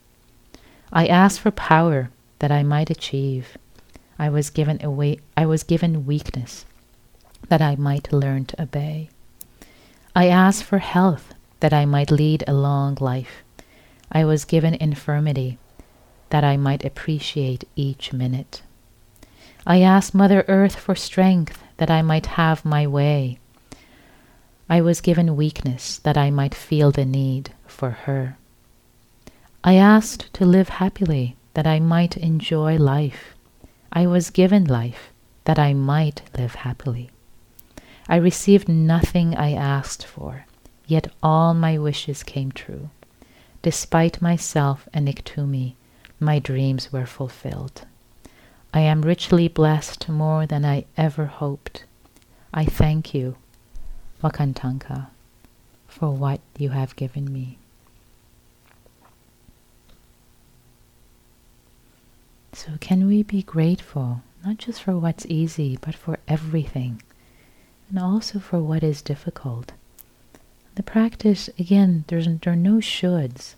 [0.91, 2.09] I asked for power
[2.39, 3.57] that I might achieve.
[4.20, 6.66] I was given away I was given weakness
[7.47, 9.09] that I might learn to obey.
[10.16, 13.43] I asked for health that I might lead a long life.
[14.11, 15.57] I was given infirmity
[16.30, 18.61] that I might appreciate each minute.
[19.65, 23.39] I asked Mother Earth for strength that I might have my way.
[24.69, 28.38] I was given weakness that I might feel the need for her.
[29.63, 33.36] I asked to live happily that I might enjoy life.
[33.91, 35.11] I was given life
[35.45, 37.09] that I might live happily.
[38.07, 40.45] I received nothing I asked for,
[40.86, 42.89] yet all my wishes came true.
[43.61, 45.73] Despite myself and Iktumi,
[46.20, 47.86] my dreams were fulfilled.
[48.74, 51.86] I am richly blessed more than I ever hoped.
[52.53, 53.36] I thank you,
[54.24, 55.07] Wakantanka,
[55.88, 57.57] for what you have given me.
[62.53, 67.01] So, can we be grateful not just for what's easy, but for everything,
[67.89, 69.74] and also for what is difficult?
[70.76, 73.55] the practice, again, there's, there are no shoulds.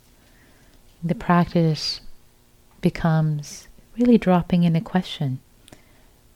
[1.02, 2.00] The practice
[2.80, 3.68] becomes
[3.98, 5.40] really dropping in a question.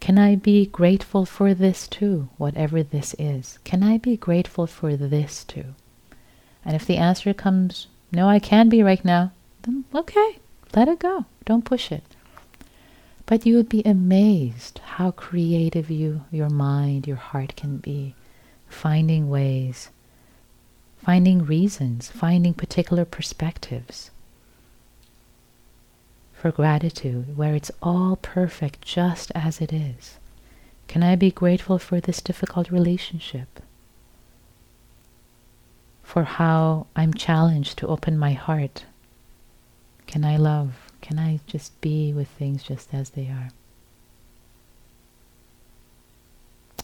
[0.01, 3.59] Can I be grateful for this too, whatever this is?
[3.64, 5.74] Can I be grateful for this too?
[6.64, 9.32] And if the answer comes, no, I can be right now,
[9.62, 10.38] then okay,
[10.74, 11.26] let it go.
[11.45, 12.05] Don't push it.
[13.26, 18.14] But you would be amazed how creative you, your mind, your heart can be,
[18.68, 19.90] finding ways,
[20.99, 24.12] finding reasons, finding particular perspectives
[26.43, 30.18] for gratitude, where it's all perfect just as it is.
[30.88, 33.61] Can I be grateful for this difficult relationship?
[36.03, 38.86] For how I'm challenged to open my heart?
[40.09, 40.90] Can I love?
[41.01, 43.51] Can I just be with things just as they are?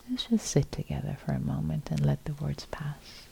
[0.08, 3.27] Let's just sit together for a moment and let the words pass.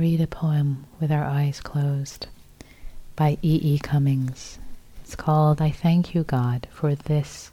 [0.00, 2.26] Read a poem with our eyes closed
[3.16, 3.60] by E.
[3.62, 3.78] E.
[3.78, 4.58] Cummings.
[5.02, 7.50] It's called I Thank You, God, for this,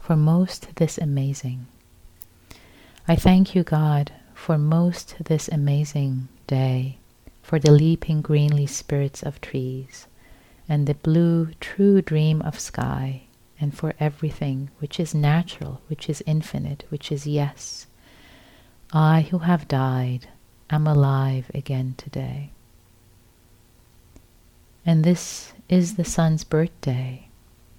[0.00, 1.66] for most this amazing.
[3.06, 6.96] I thank you, God, for most this amazing day,
[7.42, 10.06] for the leaping greenly spirits of trees,
[10.66, 13.24] and the blue true dream of sky,
[13.60, 17.86] and for everything which is natural, which is infinite, which is yes.
[18.90, 20.28] I who have died,
[20.74, 22.50] am alive again today.
[24.84, 27.28] And this is the sun's birthday.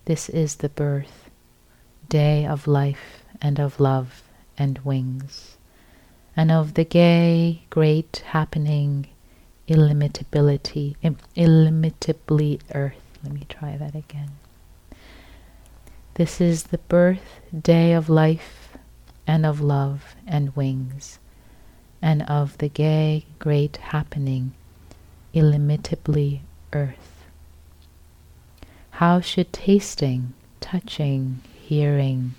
[0.06, 1.30] This is the birth,
[2.08, 4.24] day of life and of love
[4.58, 5.58] and wings,
[6.38, 9.08] and of the gay, great happening,
[9.68, 10.96] illimitability,
[11.36, 13.20] illimitably earth.
[13.24, 14.32] Let me try that again.
[16.14, 18.78] This is the birth, day of life
[19.28, 21.20] and of love and wings
[22.02, 24.54] and of the gay great happening,
[25.34, 26.42] illimitably
[26.74, 27.26] earth.
[28.92, 32.36] How should tasting, touching, hearing,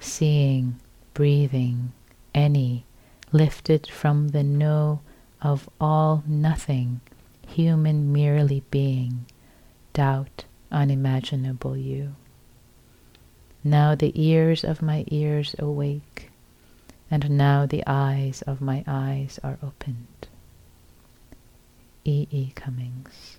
[0.00, 0.80] seeing,
[1.12, 1.92] breathing,
[2.34, 2.84] any,
[3.32, 5.00] lifted from the no
[5.40, 7.00] of all nothing,
[7.46, 9.26] human merely being,
[9.92, 12.16] doubt unimaginable you?
[13.62, 16.30] Now the ears of my ears awake,
[17.10, 20.28] and now the eyes of my eyes are opened.
[22.04, 22.26] E.
[22.30, 22.52] E.
[22.54, 23.38] Cummings.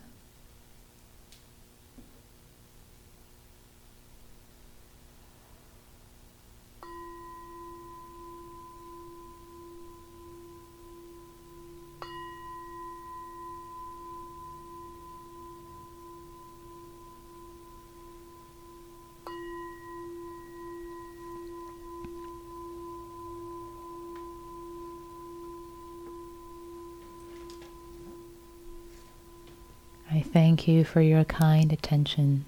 [30.36, 32.44] Thank you for your kind attention,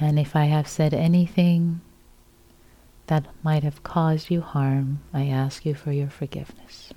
[0.00, 1.82] and if I have said anything
[3.06, 6.94] that might have caused you harm, I ask you for your forgiveness.